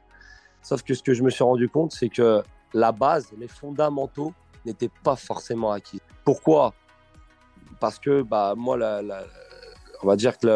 Sauf 0.63 0.83
que 0.83 0.95
ce 0.95 1.03
que 1.03 1.13
je 1.13 1.23
me 1.23 1.31
suis 1.31 1.45
rendu 1.45 1.69
compte, 1.69 1.93
c'est 1.93 2.09
que 2.09 2.43
la 2.73 2.93
base, 2.93 3.33
les 3.37 3.49
fondamentaux 3.49 4.33
n'étaient 4.65 4.91
pas 5.03 5.17
forcément 5.17 5.73
acquis. 5.73 6.01
Pourquoi? 6.25 6.73
Parce 7.81 7.99
que 7.99 8.23
bah, 8.23 8.55
moi, 8.57 8.77
la, 8.77 9.03
on 10.03 10.07
va 10.07 10.17
dire 10.17 10.39
que 10.39 10.47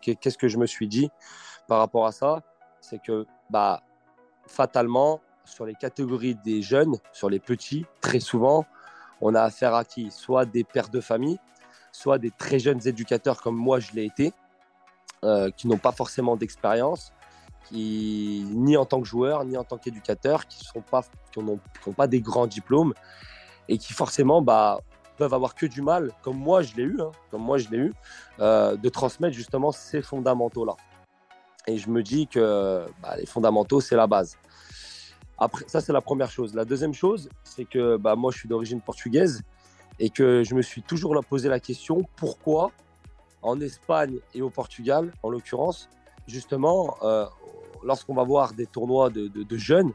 qu'est-ce 0.00 0.38
que 0.38 0.48
je 0.48 0.58
me 0.58 0.66
suis 0.66 0.88
dit 0.88 1.10
par 1.68 1.78
rapport 1.78 2.06
à 2.06 2.12
ça? 2.12 2.42
C'est 2.80 3.00
que 3.00 3.26
bah, 3.50 3.82
fatalement, 4.46 5.20
sur 5.44 5.66
les 5.66 5.74
catégories 5.74 6.36
des 6.36 6.62
jeunes, 6.62 6.96
sur 7.12 7.28
les 7.28 7.40
petits, 7.40 7.86
très 8.00 8.20
souvent, 8.20 8.64
on 9.20 9.34
a 9.34 9.42
affaire 9.42 9.74
à 9.74 9.84
qui? 9.84 10.10
Soit 10.10 10.46
des 10.46 10.64
pères 10.64 10.88
de 10.88 11.00
famille, 11.00 11.38
soit 11.92 12.18
des 12.18 12.30
très 12.30 12.58
jeunes 12.58 12.80
éducateurs 12.86 13.42
comme 13.42 13.56
moi 13.56 13.80
je 13.80 13.92
l'ai 13.92 14.04
été, 14.04 14.32
euh, 15.24 15.50
qui 15.50 15.68
n'ont 15.68 15.78
pas 15.78 15.92
forcément 15.92 16.36
d'expérience, 16.36 17.12
qui 17.64 18.44
ni 18.50 18.76
en 18.76 18.86
tant 18.86 19.00
que 19.00 19.06
joueur, 19.06 19.44
ni 19.44 19.56
en 19.56 19.64
tant 19.64 19.76
qu'éducateur, 19.76 20.46
qui 20.46 20.64
sont 20.64 20.80
pas, 20.80 21.02
n'ont 21.36 21.60
pas 21.96 22.06
des 22.06 22.20
grands 22.20 22.46
diplômes 22.46 22.94
et 23.68 23.78
qui 23.78 23.92
forcément 23.92 24.42
bah, 24.42 24.80
peuvent 25.20 25.34
avoir 25.34 25.54
que 25.54 25.66
du 25.66 25.82
mal, 25.82 26.12
comme 26.22 26.38
moi 26.38 26.62
je 26.62 26.74
l'ai 26.76 26.82
eu, 26.82 26.98
hein, 27.02 27.12
comme 27.30 27.42
moi 27.42 27.58
je 27.58 27.68
l'ai 27.68 27.76
eu, 27.76 27.92
euh, 28.38 28.74
de 28.76 28.88
transmettre 28.88 29.36
justement 29.36 29.70
ces 29.70 30.00
fondamentaux-là. 30.00 30.76
Et 31.66 31.76
je 31.76 31.90
me 31.90 32.02
dis 32.02 32.26
que 32.26 32.86
bah, 33.02 33.16
les 33.18 33.26
fondamentaux, 33.26 33.82
c'est 33.82 33.96
la 33.96 34.06
base. 34.06 34.38
Après, 35.36 35.64
ça, 35.68 35.82
c'est 35.82 35.92
la 35.92 36.00
première 36.00 36.30
chose. 36.30 36.54
La 36.54 36.64
deuxième 36.64 36.94
chose, 36.94 37.28
c'est 37.44 37.66
que 37.66 37.98
bah, 37.98 38.16
moi, 38.16 38.32
je 38.32 38.38
suis 38.38 38.48
d'origine 38.48 38.80
portugaise 38.80 39.42
et 39.98 40.08
que 40.08 40.42
je 40.42 40.54
me 40.54 40.62
suis 40.62 40.82
toujours 40.82 41.14
posé 41.28 41.50
la 41.50 41.60
question 41.60 42.02
pourquoi 42.16 42.70
en 43.42 43.60
Espagne 43.60 44.20
et 44.34 44.40
au 44.40 44.48
Portugal, 44.48 45.12
en 45.22 45.28
l'occurrence, 45.28 45.90
justement, 46.26 46.96
euh, 47.02 47.26
lorsqu'on 47.84 48.14
va 48.14 48.24
voir 48.24 48.54
des 48.54 48.66
tournois 48.66 49.10
de, 49.10 49.56
jeunes, 49.56 49.92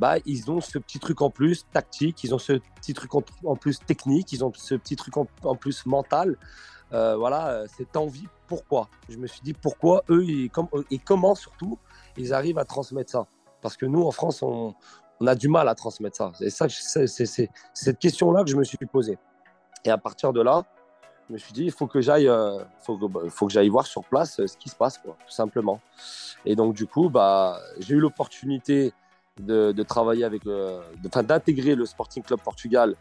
bah, 0.00 0.16
ils 0.24 0.50
ont 0.50 0.62
ce 0.62 0.78
petit 0.78 0.98
truc 0.98 1.20
en 1.20 1.28
plus 1.28 1.66
tactique, 1.70 2.24
ils 2.24 2.34
ont 2.34 2.38
ce 2.38 2.54
petit 2.76 2.94
truc 2.94 3.14
en, 3.14 3.20
plus 3.54 3.78
technique, 3.80 4.32
ils 4.32 4.42
ont 4.42 4.50
ce 4.54 4.74
petit 4.74 4.96
truc 4.96 5.14
en, 5.18 5.26
plus 5.54 5.84
mental. 5.84 6.38
Euh, 6.92 7.16
voilà, 7.16 7.48
euh, 7.50 7.66
cette 7.76 7.96
envie. 7.98 8.26
Pourquoi? 8.46 8.88
Je 9.10 9.18
me 9.18 9.26
suis 9.26 9.42
dit 9.42 9.52
pourquoi 9.52 10.02
eux 10.08 10.24
et 10.26 10.98
comment 10.98 11.34
surtout 11.34 11.78
ils 12.16 12.32
arrivent 12.32 12.58
à 12.58 12.64
transmettre 12.64 13.12
ça? 13.12 13.26
Parce 13.60 13.76
que 13.76 13.84
nous, 13.84 14.02
en 14.02 14.10
France, 14.10 14.42
on, 14.42 14.74
a 15.24 15.34
du 15.34 15.48
mal 15.48 15.68
à 15.68 15.74
transmettre 15.74 16.16
ça. 16.16 16.32
Et 16.40 16.48
ça, 16.48 16.66
c'est 16.70 17.50
cette 17.74 17.98
question-là 17.98 18.42
que 18.42 18.50
je 18.50 18.56
me 18.56 18.64
suis 18.64 18.78
posée. 18.90 19.18
Et 19.84 19.90
à 19.90 19.98
partir 19.98 20.32
de 20.32 20.40
là, 20.40 20.64
je 21.28 21.34
me 21.34 21.38
suis 21.38 21.52
dit, 21.52 21.64
il 21.64 21.72
faut 21.72 21.86
que 21.86 22.00
j'aille, 22.00 22.26
euh, 22.26 22.64
faut, 22.80 22.96
bah, 23.06 23.20
que 23.22 23.48
j'aille 23.50 23.68
voir 23.68 23.86
sur 23.86 24.02
place 24.02 24.40
euh, 24.40 24.46
ce 24.46 24.56
qui 24.56 24.70
se 24.70 24.74
passe, 24.74 24.96
quoi, 24.96 25.16
tout 25.26 25.32
simplement. 25.32 25.80
Et 26.46 26.56
donc, 26.56 26.74
du 26.74 26.86
coup, 26.86 27.10
bah, 27.10 27.60
j'ai 27.78 27.94
eu 27.94 28.00
l'opportunité 28.00 28.94
de, 29.40 29.82
travailler 29.82 30.24
avec, 30.24 30.46
euh, 30.46 30.80
d'intégrer 31.02 31.74
le 31.74 31.86
Sporting 31.86 32.22
Club 32.22 32.40
Portugal 32.40 32.96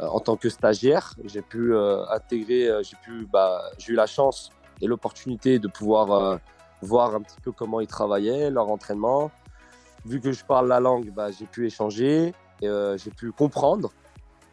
en 0.00 0.20
tant 0.20 0.36
que 0.36 0.48
stagiaire. 0.48 1.14
J'ai 1.24 1.42
pu 1.42 1.76
intégrer, 2.10 2.70
j'ai 2.82 2.96
pu, 3.02 3.26
bah, 3.30 3.62
j'ai 3.78 3.92
eu 3.92 3.96
la 3.96 4.06
chance 4.06 4.50
et 4.80 4.86
l'opportunité 4.86 5.58
de 5.58 5.68
pouvoir 5.68 6.40
voir 6.80 7.14
un 7.14 7.20
petit 7.20 7.40
peu 7.42 7.52
comment 7.52 7.78
ils 7.80 7.86
travaillaient, 7.86 8.50
leur 8.50 8.70
entraînement. 8.70 9.30
Vu 10.06 10.20
que 10.20 10.32
je 10.32 10.44
parle 10.44 10.68
la 10.68 10.80
langue, 10.80 11.12
bah, 11.12 11.30
j'ai 11.30 11.44
pu 11.46 11.66
échanger, 11.66 12.32
j'ai 12.62 13.10
pu 13.14 13.32
comprendre 13.32 13.92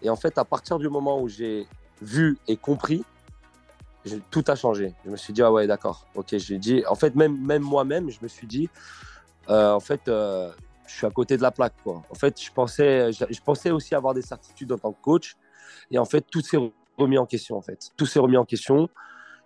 et 0.01 0.09
en 0.09 0.15
fait, 0.15 0.37
à 0.37 0.45
partir 0.45 0.79
du 0.79 0.89
moment 0.89 1.21
où 1.21 1.27
j'ai 1.27 1.67
vu 2.01 2.37
et 2.47 2.57
compris, 2.57 3.03
tout 4.31 4.43
a 4.47 4.55
changé. 4.55 4.95
Je 5.05 5.11
me 5.11 5.17
suis 5.17 5.33
dit, 5.33 5.41
ah 5.41 5.51
ouais, 5.51 5.67
d'accord. 5.67 6.07
Ok, 6.15 6.35
j'ai 6.37 6.57
dit, 6.57 6.83
en 6.87 6.95
fait, 6.95 7.15
même, 7.15 7.37
même 7.45 7.61
moi-même, 7.61 8.09
je 8.09 8.19
me 8.21 8.27
suis 8.27 8.47
dit, 8.47 8.69
euh, 9.49 9.73
en 9.73 9.79
fait, 9.79 10.07
euh, 10.07 10.51
je 10.89 10.97
suis 10.97 11.05
à 11.05 11.11
côté 11.11 11.37
de 11.37 11.41
la 11.41 11.51
plaque. 11.51 11.75
Quoi. 11.83 12.01
En 12.09 12.15
fait, 12.15 12.41
je 12.41 12.51
pensais, 12.51 13.11
je, 13.11 13.41
pensais 13.41 13.71
aussi 13.71 13.95
avoir 13.95 14.13
des 14.13 14.21
certitudes 14.21 14.71
en 14.71 14.77
tant 14.77 14.91
que 14.91 15.01
coach. 15.01 15.35
Et 15.91 15.97
en 15.97 16.05
fait, 16.05 16.25
tout 16.29 16.41
s'est 16.41 16.57
remis 16.97 17.17
en 17.17 17.25
question. 17.25 17.57
En 17.57 17.61
fait, 17.61 17.89
tout 17.95 18.05
s'est 18.05 18.19
remis 18.19 18.37
en 18.37 18.45
question. 18.45 18.89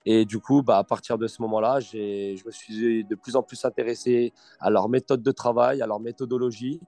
Et 0.05 0.25
du 0.25 0.39
coup, 0.39 0.63
bah, 0.63 0.77
à 0.77 0.83
partir 0.83 1.17
de 1.17 1.27
ce 1.27 1.41
moment-là, 1.41 1.79
je 1.79 2.45
me 2.45 2.51
suis 2.51 3.03
de 3.05 3.15
plus 3.15 3.35
en 3.35 3.43
plus 3.43 3.63
intéressé 3.65 4.33
à 4.59 4.69
leur 4.69 4.89
méthode 4.89 5.21
de 5.21 5.31
travail, 5.31 5.81
à 5.81 5.87
leur 5.87 5.99
méthodologie. 5.99 6.79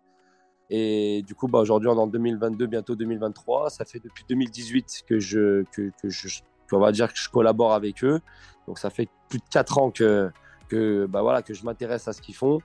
Et 0.70 1.22
du 1.28 1.36
coup, 1.36 1.48
bah, 1.48 1.60
aujourd'hui, 1.60 1.90
on 1.90 1.96
est 1.96 2.00
en 2.00 2.08
2022, 2.08 2.66
bientôt 2.66 2.96
2023. 2.96 3.70
Ça 3.70 3.86
fait 3.86 4.00
depuis 4.00 4.26
2018 4.28 5.04
que 5.08 5.20
je, 5.20 5.64
que, 5.72 5.92
je, 6.04 6.42
on 6.72 6.80
va 6.80 6.92
dire 6.92 7.12
que 7.12 7.20
je 7.20 7.30
collabore 7.30 7.74
avec 7.74 8.04
eux. 8.04 8.20
Donc, 8.68 8.80
ça 8.80 8.90
fait 8.90 9.08
plus 9.30 9.40
de 9.40 9.46
4 9.52 9.78
ans 9.78 9.92
que, 9.92 10.30
que, 10.68 11.06
bah, 11.06 11.22
voilà, 11.22 11.42
que 11.42 11.54
je 11.54 11.64
m'intéresse 11.64 12.08
à 12.08 12.14
ce 12.14 12.22
qu'ils 12.22 12.36
font. 12.36 12.60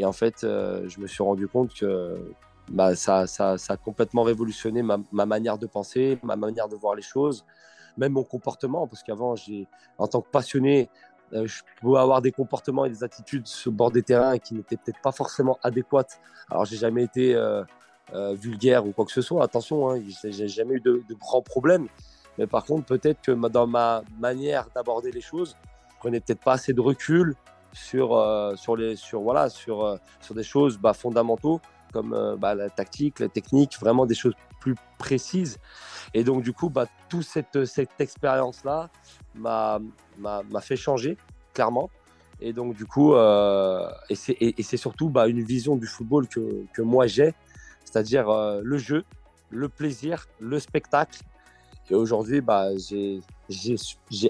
Et 0.00 0.04
en 0.06 0.12
fait, 0.12 0.44
euh, 0.44 0.88
je 0.88 0.98
me 0.98 1.06
suis 1.06 1.22
rendu 1.22 1.46
compte 1.46 1.74
que 1.74 2.16
bah, 2.70 2.96
ça, 2.96 3.26
a 3.44 3.76
complètement 3.76 4.22
révolutionné 4.22 4.82
ma, 4.82 4.96
ma, 5.12 5.26
manière 5.26 5.58
de 5.58 5.66
penser, 5.66 6.18
ma 6.22 6.36
manière 6.36 6.68
de 6.68 6.74
voir 6.74 6.94
les 6.94 7.02
choses, 7.02 7.44
même 7.98 8.12
mon 8.12 8.24
comportement. 8.24 8.86
Parce 8.86 9.02
qu'avant, 9.02 9.34
en 9.98 10.06
tant 10.06 10.22
que 10.22 10.30
passionné, 10.30 10.88
euh, 11.34 11.46
je 11.46 11.60
pouvais 11.82 11.98
avoir 11.98 12.22
des 12.22 12.32
comportements 12.32 12.86
et 12.86 12.88
des 12.88 13.04
attitudes 13.04 13.46
sur 13.46 13.70
le 13.70 13.76
bord 13.76 13.90
des 13.90 14.02
terrains 14.02 14.38
qui 14.38 14.54
n'étaient 14.54 14.78
peut-être 14.78 15.02
pas 15.02 15.12
forcément 15.12 15.58
adéquates. 15.62 16.18
Alors, 16.50 16.64
j'ai 16.64 16.78
jamais 16.78 17.04
été 17.04 17.34
euh, 17.34 17.62
vulgaire 18.32 18.86
ou 18.86 18.92
quoi 18.92 19.04
que 19.04 19.12
ce 19.12 19.20
soit. 19.20 19.44
Attention, 19.44 19.90
hein, 19.90 20.00
j'ai 20.24 20.48
jamais 20.48 20.76
eu 20.76 20.80
de, 20.80 21.04
grands 21.20 21.42
problèmes. 21.42 21.88
Mais 22.38 22.46
par 22.46 22.64
contre, 22.64 22.86
peut-être 22.86 23.20
que 23.20 23.32
dans 23.32 23.66
ma 23.66 24.02
manière 24.18 24.66
d'aborder 24.74 25.12
les 25.12 25.20
choses, 25.20 25.58
je 25.90 25.96
prenais 25.98 26.20
peut-être 26.20 26.40
pas 26.40 26.54
assez 26.54 26.72
de 26.72 26.80
recul 26.80 27.36
sur, 27.72 28.52
sur, 28.56 28.76
les, 28.76 28.96
sur, 28.96 29.20
voilà, 29.20 29.48
sur, 29.48 29.98
sur 30.20 30.34
des 30.34 30.42
choses 30.42 30.78
bah, 30.78 30.92
fondamentaux 30.92 31.60
comme 31.92 32.36
bah, 32.38 32.54
la 32.54 32.70
tactique, 32.70 33.18
la 33.18 33.28
technique, 33.28 33.78
vraiment 33.80 34.06
des 34.06 34.14
choses 34.14 34.34
plus 34.60 34.76
précises. 34.98 35.58
Et 36.14 36.22
donc, 36.22 36.42
du 36.42 36.52
coup, 36.52 36.70
bah, 36.70 36.86
toute 37.08 37.24
cette, 37.24 37.64
cette 37.64 38.00
expérience-là 38.00 38.90
m'a 39.34 39.80
fait 40.60 40.76
changer, 40.76 41.16
clairement. 41.52 41.90
Et 42.40 42.52
donc, 42.52 42.76
du 42.76 42.86
coup, 42.86 43.14
euh, 43.14 43.90
et 44.08 44.62
c'est 44.62 44.76
surtout 44.76 45.10
bah, 45.10 45.28
une 45.28 45.42
vision 45.42 45.76
du 45.76 45.86
football 45.86 46.26
que, 46.26 46.64
que 46.72 46.82
moi 46.82 47.06
j'ai, 47.06 47.34
c'est-à-dire 47.84 48.30
euh, 48.30 48.60
le 48.64 48.78
jeu, 48.78 49.04
le 49.50 49.68
plaisir, 49.68 50.26
le 50.38 50.58
spectacle. 50.58 51.20
Et 51.90 51.94
aujourd'hui, 51.94 52.40
bah, 52.40 52.68
j'ai 52.76 53.20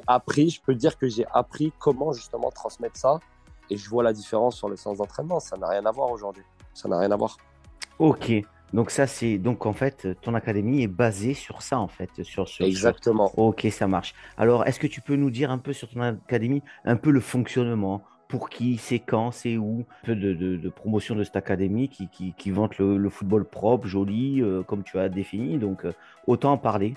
appris, 0.07 0.51
je 0.51 0.61
peux 0.61 0.75
dire 0.75 0.99
que 0.99 1.09
j'ai 1.09 1.27
appris 1.33 1.73
comment 1.79 2.13
justement 2.13 2.51
transmettre 2.51 2.97
ça. 2.97 3.21
Et 3.69 3.77
je 3.77 3.89
vois 3.89 4.03
la 4.03 4.13
différence 4.13 4.57
sur 4.57 4.69
le 4.69 4.77
sens 4.77 4.99
d'entraînement. 4.99 5.39
Ça 5.39 5.57
n'a 5.57 5.69
rien 5.69 5.87
à 5.87 5.93
voir 5.93 6.11
aujourd'hui. 6.11 6.43
Ça 6.75 6.89
n'a 6.89 6.99
rien 6.99 7.11
à 7.13 7.17
voir. 7.17 7.37
Ok. 7.99 8.33
Donc 8.73 8.91
ça 8.91 9.07
c'est 9.07 9.39
donc 9.39 9.67
en 9.67 9.73
fait 9.73 10.09
ton 10.21 10.35
académie 10.35 10.83
est 10.83 10.89
basée 10.89 11.35
sur 11.35 11.61
ça 11.61 11.79
en 11.79 11.89
fait 11.89 12.23
sur, 12.23 12.47
exactement. 12.61 13.33
Ok 13.37 13.67
ça 13.71 13.89
marche. 13.89 14.15
Alors 14.37 14.67
est-ce 14.67 14.79
que 14.79 14.87
tu 14.87 15.01
peux 15.01 15.17
nous 15.17 15.31
dire 15.31 15.51
un 15.51 15.59
peu 15.59 15.73
sur 15.73 15.89
ton 15.89 16.01
académie 16.03 16.63
un 16.85 16.97
peu 16.97 17.11
le 17.11 17.21
fonctionnement? 17.21 18.03
Pour 18.29 18.49
qui 18.49 18.77
c'est 18.77 19.01
quand 19.01 19.33
c'est 19.33 19.57
où? 19.57 19.85
Un 20.05 20.07
peu 20.07 20.15
de, 20.15 20.69
promotion 20.69 21.17
de 21.17 21.25
cette 21.25 21.35
académie 21.35 21.89
qui, 21.89 22.09
qui, 22.09 22.51
vante 22.53 22.79
le, 22.79 23.09
football 23.11 23.45
propre 23.45 23.89
joli 23.89 24.41
euh, 24.41 24.63
comme 24.63 24.85
tu 24.85 25.01
as 25.01 25.09
défini 25.09 25.59
donc 25.59 25.85
euh, 25.85 25.93
autant 26.29 26.53
en 26.53 26.59
parler. 26.59 26.95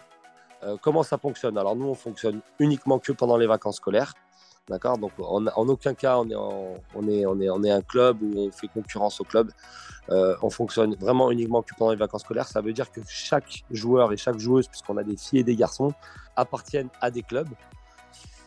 Euh, 0.66 0.78
comment 0.82 1.04
ça 1.04 1.18
fonctionne? 1.18 1.58
Alors 1.58 1.76
nous 1.76 1.88
on 1.88 1.96
fonctionne 1.96 2.42
uniquement 2.60 3.00
que 3.00 3.12
pendant 3.12 3.38
les 3.38 3.48
vacances 3.48 3.78
scolaires. 3.78 4.14
D'accord? 4.70 4.98
Donc, 4.98 5.12
en, 5.20 5.68
aucun 5.68 5.94
cas, 5.94 6.18
on 6.18 7.08
est, 7.10 7.70
un 7.72 7.82
club 7.82 8.22
où 8.22 8.48
on 8.48 8.52
fait 8.52 8.70
concurrence 8.70 9.20
au 9.20 9.26
club. 9.26 9.52
Euh, 10.10 10.36
on 10.42 10.50
fonctionne 10.50 10.96
vraiment 10.96 11.32
uniquement 11.32 11.62
que 11.62 11.76
pendant 11.78 11.92
les 11.92 11.98
vacances 11.98 12.22
scolaires. 12.22 12.48
Ça 12.48 12.62
veut 12.62 12.72
dire 12.72 12.90
que 12.90 13.02
chaque 13.06 13.66
joueur 13.72 14.14
et 14.14 14.18
chaque 14.18 14.40
joueuse, 14.40 14.70
puisqu'on 14.70 14.96
a 14.96 15.04
des 15.04 15.18
filles 15.18 15.40
et 15.40 15.44
des 15.44 15.58
garçons, 15.58 15.94
appartiennent 16.38 16.90
à 17.02 17.12
des 17.12 17.24
clubs. 17.24 17.50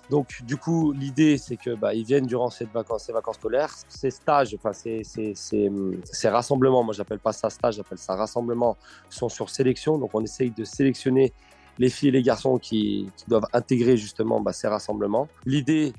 Donc, 0.08 0.42
du 0.44 0.56
coup, 0.56 0.92
l'idée, 0.92 1.37
c'est 1.37 1.58
que 1.58 1.75
bah, 1.75 1.92
viennent 1.92 2.26
durant 2.26 2.49
ces 2.49 2.64
vacances, 2.64 3.04
ces 3.04 3.12
vacances 3.12 3.37
scolaires. 3.37 3.75
Ces 3.88 4.11
stages, 4.11 4.54
enfin, 4.54 4.73
ces 4.73 6.28
rassemblements, 6.28 6.82
moi, 6.82 6.94
j'appelle 6.94 7.18
pas 7.18 7.32
ça 7.32 7.50
stage, 7.50 7.75
j'appelle 7.75 7.99
ça 7.99 8.14
rassemblement, 8.14 8.78
sont 9.11 9.28
sur 9.28 9.50
sélection. 9.50 9.99
Donc, 9.99 10.11
on 10.14 10.23
essaye 10.23 10.50
de 10.50 10.64
sélectionner 10.64 11.35
les 11.78 11.88
filles 11.88 12.09
et 12.09 12.12
les 12.12 12.23
garçons 12.23 12.59
qui, 12.59 13.11
doivent 13.28 13.47
intégrer 13.52 13.97
justement 13.97 14.40
bah, 14.40 14.52
ces 14.52 14.68
rassemblements. 14.68 15.28
L'idée, 15.45 15.92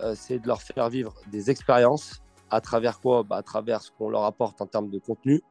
euh, 0.00 0.14
c'est 0.16 0.38
de 0.38 0.46
leur 0.46 0.62
faire 0.62 0.88
vivre 0.88 1.14
des 1.30 1.50
expériences. 1.50 2.22
À 2.50 2.60
travers 2.60 3.00
quoi? 3.00 3.22
Bah, 3.22 3.36
À 3.36 3.42
travers 3.42 3.82
ce 3.82 3.90
qu'on 3.92 4.10
leur 4.10 4.24
apporte 4.24 4.60
en 4.60 4.66
termes 4.66 4.90
de 4.90 4.98
contenu, 4.98 5.42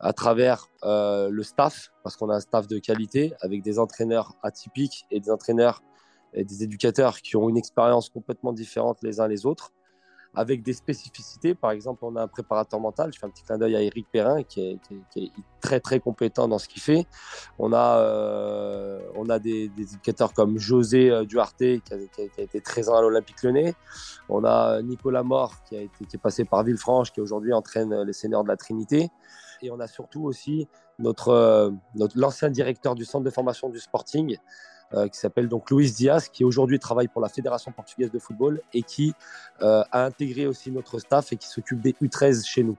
à 0.00 0.12
travers 0.12 0.66
euh, 0.84 1.28
le 1.30 1.42
staff, 1.42 1.90
parce 2.02 2.16
qu'on 2.16 2.30
a 2.30 2.36
un 2.36 2.40
staff 2.40 2.66
de 2.68 2.78
qualité 2.78 3.34
avec 3.40 3.62
des 3.62 3.78
entraîneurs 3.78 4.34
atypiques 4.42 5.04
et 5.10 5.20
des 5.20 5.30
entraîneurs 5.30 5.82
et 6.34 6.44
des 6.44 6.62
éducateurs 6.62 7.20
qui 7.20 7.36
ont 7.36 7.48
une 7.48 7.56
expérience 7.56 8.10
complètement 8.10 8.52
différente 8.52 8.98
les 9.02 9.20
uns 9.20 9.28
les 9.28 9.46
autres 9.46 9.72
avec 10.34 10.62
des 10.62 10.72
spécificités. 10.72 11.54
Par 11.54 11.70
exemple, 11.70 12.04
on 12.04 12.16
a 12.16 12.22
un 12.22 12.28
préparateur 12.28 12.80
mental. 12.80 13.12
Je 13.12 13.18
fais 13.18 13.26
un 13.26 13.30
petit 13.30 13.42
clin 13.42 13.58
d'œil 13.58 13.76
à 13.76 13.82
Eric 13.82 14.06
Perrin, 14.10 14.42
qui 14.42 14.60
est, 14.60 14.78
très 15.60 15.80
très 15.80 16.00
compétent 16.00 16.48
dans 16.48 16.58
ce 16.58 16.68
qu'il 16.68 16.82
fait. 16.82 17.06
On 17.58 17.72
a, 17.72 17.98
euh, 17.98 19.38
des, 19.42 19.70
éducateurs 19.78 20.32
comme 20.32 20.58
José 20.58 21.10
euh, 21.10 21.24
Duarte, 21.24 21.56
qui 21.58 21.92
a, 21.92 22.42
été 22.42 22.60
13 22.60 22.88
ans 22.90 22.96
à 22.96 23.02
l'Olympique 23.02 23.42
Lyonnais. 23.42 23.74
On 24.28 24.44
a 24.44 24.80
Nicolas 24.82 25.22
Mort, 25.22 25.62
qui, 25.64 25.76
a 25.76 25.80
été, 25.80 26.04
est 26.12 26.18
passé 26.18 26.44
par 26.44 26.62
Villefranche, 26.62 27.12
qui 27.12 27.20
aujourd'hui 27.20 27.52
entraîne 27.52 28.02
les 28.02 28.12
seniors 28.12 28.44
de 28.44 28.48
la 28.48 28.56
Trinité. 28.56 29.10
Et 29.62 29.70
on 29.70 29.80
a 29.80 29.86
surtout 29.86 30.24
aussi 30.24 30.68
notre, 30.98 31.28
euh, 31.28 31.70
notre 31.94 32.18
l'ancien 32.18 32.50
directeur 32.50 32.94
du 32.94 33.04
centre 33.04 33.24
de 33.24 33.30
formation 33.30 33.68
du 33.68 33.78
Sporting, 33.78 34.36
euh, 34.94 35.06
qui 35.08 35.18
s'appelle 35.18 35.48
donc 35.48 35.70
Luis 35.70 35.90
Diaz, 35.92 36.28
qui 36.28 36.44
aujourd'hui 36.44 36.78
travaille 36.78 37.08
pour 37.08 37.20
la 37.20 37.28
Fédération 37.28 37.72
portugaise 37.72 38.10
de 38.10 38.18
football 38.18 38.62
et 38.72 38.82
qui 38.82 39.12
euh, 39.60 39.82
a 39.92 40.04
intégré 40.04 40.46
aussi 40.46 40.70
notre 40.70 40.98
staff 40.98 41.32
et 41.32 41.36
qui 41.36 41.46
s'occupe 41.46 41.80
des 41.80 41.92
U13 42.02 42.46
chez 42.46 42.62
nous. 42.62 42.78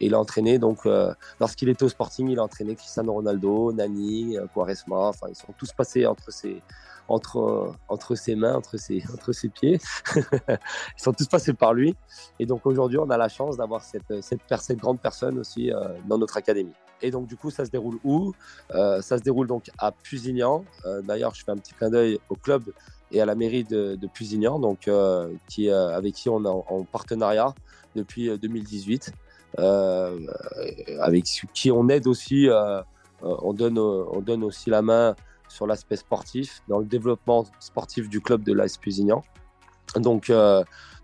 Et 0.00 0.06
il 0.06 0.14
a 0.14 0.20
entraîné, 0.20 0.58
donc, 0.58 0.86
euh, 0.86 1.12
lorsqu'il 1.40 1.68
était 1.68 1.84
au 1.84 1.88
Sporting, 1.88 2.28
il 2.28 2.38
a 2.38 2.42
entraîné 2.42 2.74
Cristiano 2.74 3.12
Ronaldo, 3.12 3.72
Nani, 3.72 4.36
Quaresma. 4.52 4.96
Enfin, 4.96 5.26
ils 5.28 5.36
sont 5.36 5.52
tous 5.56 5.72
passés 5.72 6.06
entre 6.06 6.32
ses, 6.32 6.62
entre, 7.08 7.74
entre 7.88 8.14
ses 8.14 8.34
mains, 8.34 8.54
entre 8.54 8.76
ses, 8.76 9.02
entre 9.12 9.32
ses 9.32 9.48
pieds. 9.48 9.78
ils 10.16 11.02
sont 11.02 11.12
tous 11.12 11.26
passés 11.26 11.52
par 11.54 11.74
lui. 11.74 11.94
Et 12.38 12.46
donc, 12.46 12.66
aujourd'hui, 12.66 12.98
on 12.98 13.10
a 13.10 13.16
la 13.16 13.28
chance 13.28 13.56
d'avoir 13.56 13.82
cette, 13.82 14.22
cette, 14.22 14.78
grande 14.78 15.00
personne 15.00 15.38
aussi 15.38 15.70
dans 16.06 16.18
notre 16.18 16.36
académie. 16.36 16.74
Et 17.04 17.10
donc, 17.10 17.26
du 17.26 17.36
coup, 17.36 17.50
ça 17.50 17.64
se 17.64 17.70
déroule 17.70 17.98
où? 18.02 18.32
Euh, 18.74 19.02
Ça 19.02 19.18
se 19.18 19.22
déroule 19.22 19.46
donc 19.46 19.70
à 19.78 19.92
Pusignan. 19.92 20.64
Euh, 20.86 21.02
d'ailleurs, 21.02 21.34
je 21.34 21.44
fais 21.44 21.50
un 21.50 21.56
petit 21.56 21.74
clin 21.74 21.90
d'œil 21.90 22.18
au 22.30 22.34
club 22.34 22.64
et 23.12 23.20
à 23.20 23.26
la 23.26 23.34
mairie 23.34 23.64
de, 23.64 23.98
Pusignan, 24.12 24.58
donc, 24.58 24.88
euh, 24.88 25.30
qui, 25.48 25.70
avec 25.70 26.14
qui 26.14 26.28
on 26.28 26.44
est 26.44 26.48
en, 26.48 26.84
partenariat 26.84 27.54
depuis 27.94 28.36
2018, 28.38 29.12
avec 29.58 31.24
qui 31.24 31.70
on 31.70 31.88
aide 31.88 32.06
aussi, 32.06 32.48
on, 33.22 33.52
donne, 33.52 33.78
on 33.78 34.20
donne 34.20 34.44
aussi 34.44 34.70
la 34.70 34.82
main 34.82 35.14
sur 35.48 35.66
l'aspect 35.66 35.96
sportif, 35.96 36.62
dans 36.68 36.78
le 36.78 36.86
développement 36.86 37.44
sportif 37.60 38.08
du 38.08 38.20
club 38.20 38.42
de 38.42 38.52
l'AS 38.52 38.76
Pusignan. 38.78 39.22
Donc, 39.96 40.30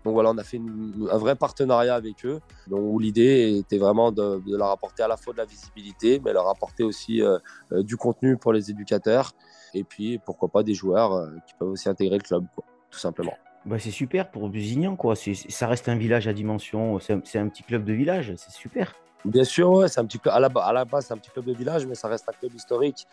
donc 0.03 0.13
voilà, 0.13 0.31
on 0.31 0.37
a 0.37 0.43
fait 0.43 0.59
un 0.59 1.17
vrai 1.17 1.35
partenariat 1.35 1.95
avec 1.95 2.25
eux, 2.25 2.39
où 2.69 2.97
l'idée 2.97 3.57
était 3.57 3.77
vraiment 3.77 4.11
de, 4.11 4.41
leur 4.47 4.69
apporter 4.69 5.03
à 5.03 5.07
la 5.07 5.17
fois 5.17 5.33
de 5.33 5.37
la 5.37 5.45
visibilité, 5.45 6.19
mais 6.23 6.33
leur 6.33 6.49
apporter 6.49 6.83
aussi 6.83 7.21
euh, 7.21 7.37
euh, 7.71 7.83
du 7.83 7.97
contenu 7.97 8.37
pour 8.37 8.51
les 8.51 8.71
éducateurs, 8.71 9.33
et 9.73 9.83
puis 9.83 10.19
pourquoi 10.25 10.49
pas 10.49 10.63
des 10.63 10.73
joueurs 10.73 11.13
euh, 11.13 11.29
qui 11.47 11.53
peuvent 11.53 11.69
aussi 11.69 11.87
intégrer 11.87 12.17
le 12.17 12.23
club, 12.23 12.45
tout 12.89 12.99
simplement. 12.99 13.33
Bah 13.65 13.77
c'est 13.79 13.91
super 13.91 14.31
pour 14.31 14.49
Busignan, 14.49 14.95
quoi. 14.95 15.13
ça 15.15 15.67
reste 15.67 15.87
un 15.87 15.95
village 15.95 16.27
à 16.27 16.33
dimension, 16.33 16.99
c'est 16.99 17.37
un, 17.37 17.47
petit 17.47 17.63
club 17.63 17.83
de 17.83 17.93
village, 17.93 18.33
c'est 18.35 18.51
super. 18.51 18.95
Bien 19.23 19.43
sûr, 19.43 19.83
un 19.83 20.05
petit 20.05 20.19
à 20.25 20.39
la, 20.39 20.47
à 20.47 20.73
la 20.73 20.83
base, 20.83 21.05
c'est 21.05 21.13
un 21.13 21.17
petit 21.17 21.29
club 21.29 21.45
de 21.45 21.53
village, 21.53 21.85
mais 21.85 21.93
ça 21.93 22.07
reste 22.07 22.27
un 22.27 22.33
club 22.33 22.53
historique 22.55 23.05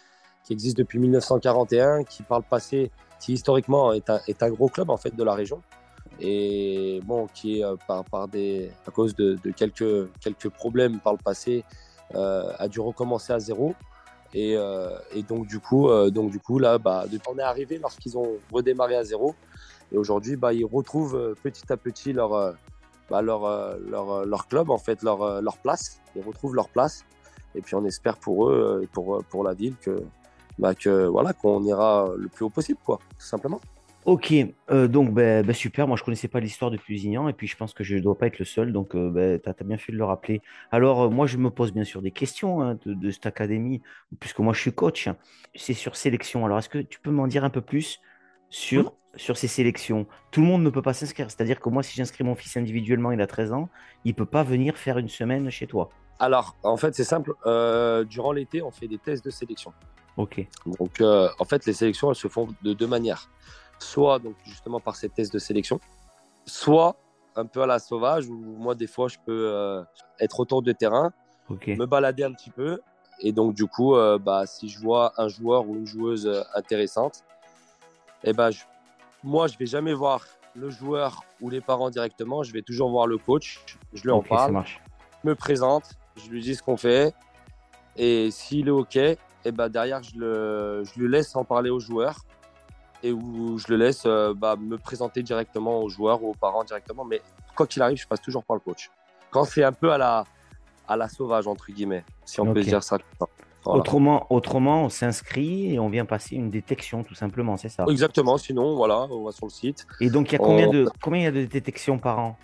qui 0.45 0.55
existe 0.55 0.79
depuis 0.79 0.99
1941, 0.99 2.05
qui 2.05 2.23
par 2.23 2.39
le 2.39 2.45
passé, 2.49 2.91
qui 3.21 3.35
historiquement 3.35 3.93
est 3.93 4.09
un, 4.09 4.51
gros 4.51 4.69
club 4.69 4.89
en 4.89 4.97
fait 4.97 5.15
de 5.15 5.23
la 5.23 5.35
région 5.35 5.61
et 6.21 7.01
bon, 7.05 7.27
qui 7.33 7.61
est 7.61 7.65
euh, 7.65 7.77
par 7.87 8.29
des, 8.29 8.71
à 8.87 8.91
cause 8.91 9.15
de, 9.15 9.39
quelques, 9.57 10.09
quelques 10.21 10.49
problèmes 10.49 10.99
par 10.99 11.13
le 11.13 11.19
passé, 11.19 11.65
euh, 12.15 12.53
a 12.59 12.69
dû 12.69 12.81
recommencer 12.81 13.33
à 13.33 13.39
zéro. 13.39 13.75
Et, 14.35 14.57
euh, 14.57 14.91
et 15.15 15.23
donc 15.23 15.47
du 15.47 15.59
coup, 15.59 15.89
donc 16.11 16.31
du 16.31 16.39
coup 16.39 16.59
là, 16.59 16.79
bah, 16.79 17.07
on 17.29 17.39
est 17.39 17.43
arrivé 17.43 17.79
lorsqu'ils 17.79 18.17
ont 18.19 18.37
redémarré 18.53 18.97
à 18.97 19.05
zéro. 19.05 19.35
Et 19.93 19.97
aujourd'hui, 19.97 20.37
bah, 20.37 20.53
ils 20.53 20.65
retrouvent 20.65 21.35
petit 21.43 21.73
à 21.73 21.77
petit 21.77 22.13
leur, 22.13 22.55
bah, 23.11 23.23
leur, 23.23 23.79
leur, 23.79 24.27
leur, 24.27 24.49
club, 24.49 24.71
en 24.71 24.79
fait, 24.79 25.03
leur, 25.03 25.41
leur 25.41 25.59
place. 25.59 26.01
Ils 26.17 26.23
retrouvent 26.23 26.55
leur 26.55 26.69
place. 26.69 27.05
Et 27.55 27.63
puis 27.63 27.75
on 27.75 27.85
espère 27.85 28.19
pour 28.19 28.51
eux 28.51 28.87
pour, 28.93 29.25
pour 29.31 29.43
la 29.43 29.55
ville 29.55 29.75
que, 29.81 30.03
bah, 30.59 30.75
que 30.75 31.07
voilà 31.07 31.33
qu'on 31.33 31.65
ira 31.65 32.11
le 32.17 32.29
plus 32.29 32.45
haut 32.45 32.51
possible, 32.51 32.79
quoi, 32.85 32.99
tout 33.19 33.27
simplement. 33.27 33.61
Ok, 34.09 34.33
euh, 34.71 34.89
donc 34.89 35.13
ben, 35.13 35.45
ben, 35.45 35.53
super, 35.53 35.87
moi 35.87 35.99
je 35.99 36.03
connaissais 36.03 36.29
pas 36.29 36.41
l'histoire 36.41 36.71
de 36.71 36.79
Pusignan 36.79 37.29
et 37.29 37.35
puis 37.35 37.47
je 37.47 37.55
pense 37.57 37.75
que 37.75 37.85
je 37.85 37.97
ne 37.97 38.01
dois 38.01 38.17
pas 38.17 38.29
être 38.29 38.39
le 38.39 38.47
seul, 38.47 38.73
donc 38.73 38.95
euh, 38.95 39.11
ben, 39.11 39.39
tu 39.39 39.49
as, 39.51 39.65
bien 39.65 39.77
fait 39.77 39.93
de 39.93 39.99
le 39.99 40.05
rappeler. 40.05 40.41
Alors 40.71 41.03
euh, 41.03 41.11
moi 41.11 41.27
je 41.27 41.37
me 41.37 41.51
pose 41.51 41.75
bien 41.75 41.85
sûr 41.85 42.01
des 42.01 42.11
questions 42.11 42.63
hein, 42.63 42.79
de, 42.87 43.11
cette 43.11 43.27
académie, 43.27 43.83
puisque 44.19 44.39
moi 44.39 44.55
je 44.55 44.61
suis 44.61 44.73
coach, 44.73 45.11
c'est 45.55 45.75
sur 45.75 45.95
sélection. 45.95 46.47
Alors 46.47 46.59
est-ce 46.59 46.71
que 46.71 46.79
tu 46.79 47.01
peux 47.01 47.11
m'en 47.11 47.27
dire 47.27 47.45
un 47.45 47.51
peu 47.51 47.61
plus 47.61 48.01
sur, 48.51 48.95
sur 49.15 49.37
ces 49.37 49.49
sélections. 49.49 50.07
Tout 50.31 50.41
le 50.41 50.47
monde 50.47 50.63
ne 50.63 50.71
peut 50.71 50.83
pas 50.83 50.95
s'inscrire, 50.95 51.31
c'est-à-dire 51.31 51.61
que 51.61 51.69
moi 51.69 51.83
si 51.83 51.95
j'inscris 51.95 52.25
mon 52.25 52.35
fils 52.35 52.57
individuellement, 52.57 53.13
il 53.13 53.21
a 53.21 53.27
13 53.27 53.53
ans, 53.53 53.69
il 54.05 54.11
ne 54.11 54.17
peut 54.17 54.27
pas 54.27 54.43
venir 54.43 54.77
faire 54.77 54.99
une 54.99 55.09
semaine 55.09 55.51
chez 55.51 55.67
toi. 55.67 55.91
Alors 56.19 56.57
en 56.63 56.77
fait 56.77 56.95
c'est 56.95 57.05
simple, 57.05 57.35
durant 58.09 58.33
l'été 58.33 58.63
on 58.63 58.71
fait 58.71 58.89
des 58.89 58.99
tests 58.99 59.25
de 59.25 59.31
sélection. 59.31 59.73
Ok. 60.17 60.47
Donc 60.79 61.01
en 61.01 61.45
fait 61.45 61.67
les 61.67 61.73
sélections 61.73 62.11
elles 62.11 62.17
se 62.17 62.29
font 62.29 62.49
de 62.63 62.73
deux 62.73 62.87
manières. 62.87 63.31
Soit 63.79 64.19
donc 64.19 64.35
justement 64.45 64.81
par 64.81 64.97
ces 64.97 65.09
tests 65.09 65.33
de 65.33 65.39
sélection, 65.39 65.79
soit 66.47 66.97
un 67.39 67.47
peu 67.47 67.63
à 67.63 67.67
la 67.67 67.79
sauvage 67.79 68.29
où 68.29 68.35
moi 68.35 68.75
des 68.75 68.87
fois 68.87 69.09
je 69.09 69.17
peux 69.25 69.51
euh, 69.53 69.83
être 70.21 70.41
autour 70.41 70.63
du 70.63 70.75
terrain, 70.75 71.13
me 71.49 71.87
balader 71.87 72.25
un 72.25 72.33
petit 72.33 72.51
peu. 72.51 72.81
Et 73.21 73.33
donc 73.33 73.55
du 73.55 73.67
coup 73.67 73.95
euh, 73.95 74.19
bah, 74.19 74.45
si 74.47 74.69
je 74.69 74.81
vois 74.81 75.13
un 75.17 75.29
joueur 75.29 75.69
ou 75.69 75.77
une 75.77 75.87
joueuse 75.87 76.27
euh, 76.27 76.43
intéressante, 76.55 77.25
eh 78.25 78.33
ben 78.33 78.51
moi 79.23 79.47
je 79.47 79.59
vais 79.59 79.67
jamais 79.67 79.95
voir 79.95 80.25
le 80.55 80.71
joueur 80.71 81.23
ou 81.41 81.51
les 81.51 81.61
parents 81.61 81.91
directement, 81.91 82.43
je 82.43 82.53
vais 82.53 82.63
toujours 82.63 82.91
voir 82.91 83.07
le 83.07 83.19
coach, 83.19 83.65
je 83.93 84.03
lui 84.03 84.11
en 84.11 84.23
parle, 84.23 84.65
me 85.25 85.35
présente, 85.35 85.95
je 86.17 86.29
lui 86.31 86.41
dis 86.41 86.55
ce 86.55 86.63
qu'on 86.63 86.77
fait 86.77 87.15
et 87.97 88.31
s'il 88.31 88.69
est 88.69 88.73
ok, 88.73 88.97
eh 88.97 89.19
ben 89.53 89.69
derrière 89.69 90.03
je 90.03 90.19
le, 90.19 90.83
je 90.85 91.01
lui 91.01 91.09
laisse 91.09 91.35
en 91.37 91.45
parler 91.45 91.71
aux 91.71 91.81
joueurs 91.81 92.25
et 93.03 93.13
où 93.13 93.59
je 93.59 93.67
le 93.69 93.77
laisse 93.77 94.03
euh, 94.07 94.35
bah, 94.35 94.57
me 94.57 94.77
présenter 94.77 95.23
directement 95.23 95.81
aux 95.83 95.89
joueurs 95.89 96.23
ou 96.23 96.31
aux 96.31 96.35
parents 96.35 96.65
directement. 96.65 97.05
Mais 97.05 97.23
quoi 97.55 97.67
qu'il 97.67 97.83
arrive, 97.83 97.99
je 97.99 98.07
passe 98.07 98.21
toujours 98.21 98.45
par 98.45 98.57
le 98.57 98.61
coach. 98.61 98.91
Quand 99.31 99.45
c'est 99.45 99.63
un 99.63 99.73
peu 99.73 99.93
à 99.93 99.99
la, 99.99 100.25
à 100.87 100.97
la 100.97 101.09
sauvage, 101.09 101.47
entre 101.47 101.71
guillemets, 101.71 102.05
si 102.25 102.41
on 102.41 102.53
peut 102.53 102.63
dire 102.63 102.83
ça. 102.83 102.99
Autrement, 103.65 104.27
autrement, 104.31 104.85
on 104.85 104.89
s'inscrit 104.89 105.75
et 105.75 105.79
on 105.79 105.89
vient 105.89 106.05
passer 106.05 106.37
une 106.37 106.49
détection, 106.49 107.03
tout 107.03 107.15
simplement, 107.15 107.57
c'est 107.57 107.69
ça 107.69 107.85
Exactement, 107.89 108.39
sinon, 108.39 108.77
voilà, 108.77 109.07
on 109.11 109.25
va 109.25 109.33
sur 109.33 109.47
le 109.47 109.51
site. 109.51 109.87
Et 110.01 110.11
donc, 110.11 110.31
il 110.31 110.33
y 110.33 110.37
a 110.37 110.39
combien, 110.39 110.69
de, 110.69 110.89
combien 111.03 111.21
il 111.21 111.25
y 111.25 111.27
a 111.27 111.33
de 111.33 111.45
détections 111.45 111.99
par 111.99 112.19
an? 112.19 112.39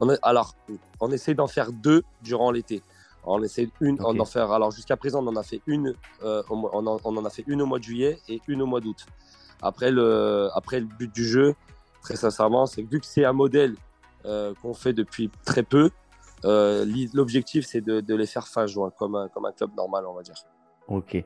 On 0.00 0.08
Alors, 0.22 0.54
on 1.00 1.10
essaie 1.10 1.34
d'en 1.34 1.46
faire 1.46 1.72
deux 1.72 2.02
durant 2.22 2.50
l'été. 2.50 2.82
On 3.26 3.42
essaie 3.42 3.68
une, 3.80 3.96
on 4.00 4.18
en 4.18 4.24
faire. 4.24 4.52
Alors 4.52 4.70
jusqu'à 4.70 4.96
présent, 4.96 5.24
on 5.24 5.28
en 5.28 5.36
a 5.36 5.42
fait 5.42 5.62
une. 5.66 5.94
Euh, 6.22 6.42
on, 6.50 6.64
en, 6.64 6.98
on, 7.04 7.16
en, 7.16 7.24
a 7.24 7.30
fait 7.30 7.44
une 7.46 7.62
au 7.62 7.66
mois 7.66 7.78
de 7.78 7.84
juillet 7.84 8.18
et 8.28 8.40
une 8.48 8.62
au 8.62 8.66
mois 8.66 8.80
d'août. 8.80 9.06
Après 9.62 9.90
le, 9.90 10.50
après, 10.54 10.80
le 10.80 10.86
but 10.86 11.12
du 11.14 11.24
jeu, 11.24 11.54
très 12.02 12.16
sincèrement, 12.16 12.66
c'est 12.66 12.82
vu 12.82 13.00
que 13.00 13.06
c'est 13.06 13.24
un 13.24 13.32
modèle 13.32 13.76
euh, 14.26 14.52
qu'on 14.60 14.74
fait 14.74 14.92
depuis 14.92 15.30
très 15.44 15.62
peu, 15.62 15.90
euh, 16.44 16.86
l'objectif, 17.12 17.66
c'est 17.66 17.80
de, 17.80 18.14
les 18.14 18.26
faire 18.26 18.46
fin 18.46 18.66
juin, 18.66 18.92
comme 18.96 19.14
un, 19.14 19.28
comme 19.28 19.46
un 19.46 19.52
club 19.52 19.70
normal, 19.76 20.04
on 20.06 20.14
va 20.14 20.22
dire. 20.22 20.34
Ok. 20.88 21.16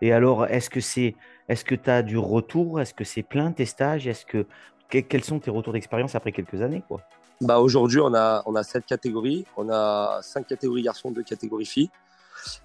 Et 0.00 0.12
alors, 0.12 0.46
est-ce 0.46 0.70
que 0.70 0.80
c'est, 0.80 1.16
est-ce 1.48 1.64
que 1.64 1.74
tu 1.74 1.90
as 1.90 2.02
du 2.02 2.18
retour? 2.18 2.80
Est-ce 2.80 2.94
que 2.94 3.04
c'est 3.04 3.22
plein 3.22 3.50
tes 3.52 3.66
stages? 3.66 4.06
Est-ce 4.06 4.24
que 4.24 4.46
quels 4.88 5.24
sont 5.24 5.38
tes 5.38 5.50
retours 5.50 5.72
d'expérience 5.72 6.14
après 6.14 6.32
quelques 6.32 6.62
années, 6.62 6.82
quoi? 6.88 7.02
Bah 7.40 7.60
aujourd'hui, 7.60 8.00
on 8.00 8.14
a 8.14 8.42
on 8.46 8.56
a 8.56 8.64
sept 8.64 8.84
catégories. 8.84 9.44
On 9.56 9.68
a 9.68 10.20
cinq 10.22 10.46
catégories 10.46 10.82
garçons, 10.82 11.10
deux 11.10 11.22
catégories 11.22 11.66
filles. 11.66 11.90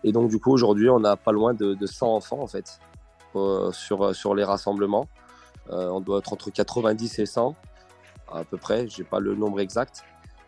Et 0.04 0.12
donc 0.12 0.30
du 0.30 0.39
coup, 0.39 0.52
aujourd'hui, 0.52 0.89
on 0.89 1.04
a 1.04 1.15
pas 1.15 1.32
loin 1.32 1.54
de, 1.54 1.73
de 1.73 1.86
100 1.86 2.15
enfants 2.15 2.39
en 2.39 2.47
fait 2.47 2.80
euh, 3.36 3.71
sur 3.71 4.15
sur 4.15 4.34
les 4.34 4.43
rassemblements. 4.43 5.08
Euh, 5.69 5.89
on 5.89 6.02
doit 6.02 6.19
être 6.19 6.34
entre 6.34 6.49
90 6.49 7.19
et 7.19 7.26
100 7.26 7.56
à 8.32 8.43
peu 8.43 8.58
près. 8.58 8.88
J'ai 8.88 9.04
pas 9.04 9.19
le 9.19 9.36
nombre 9.36 9.60
exact, 9.60 10.04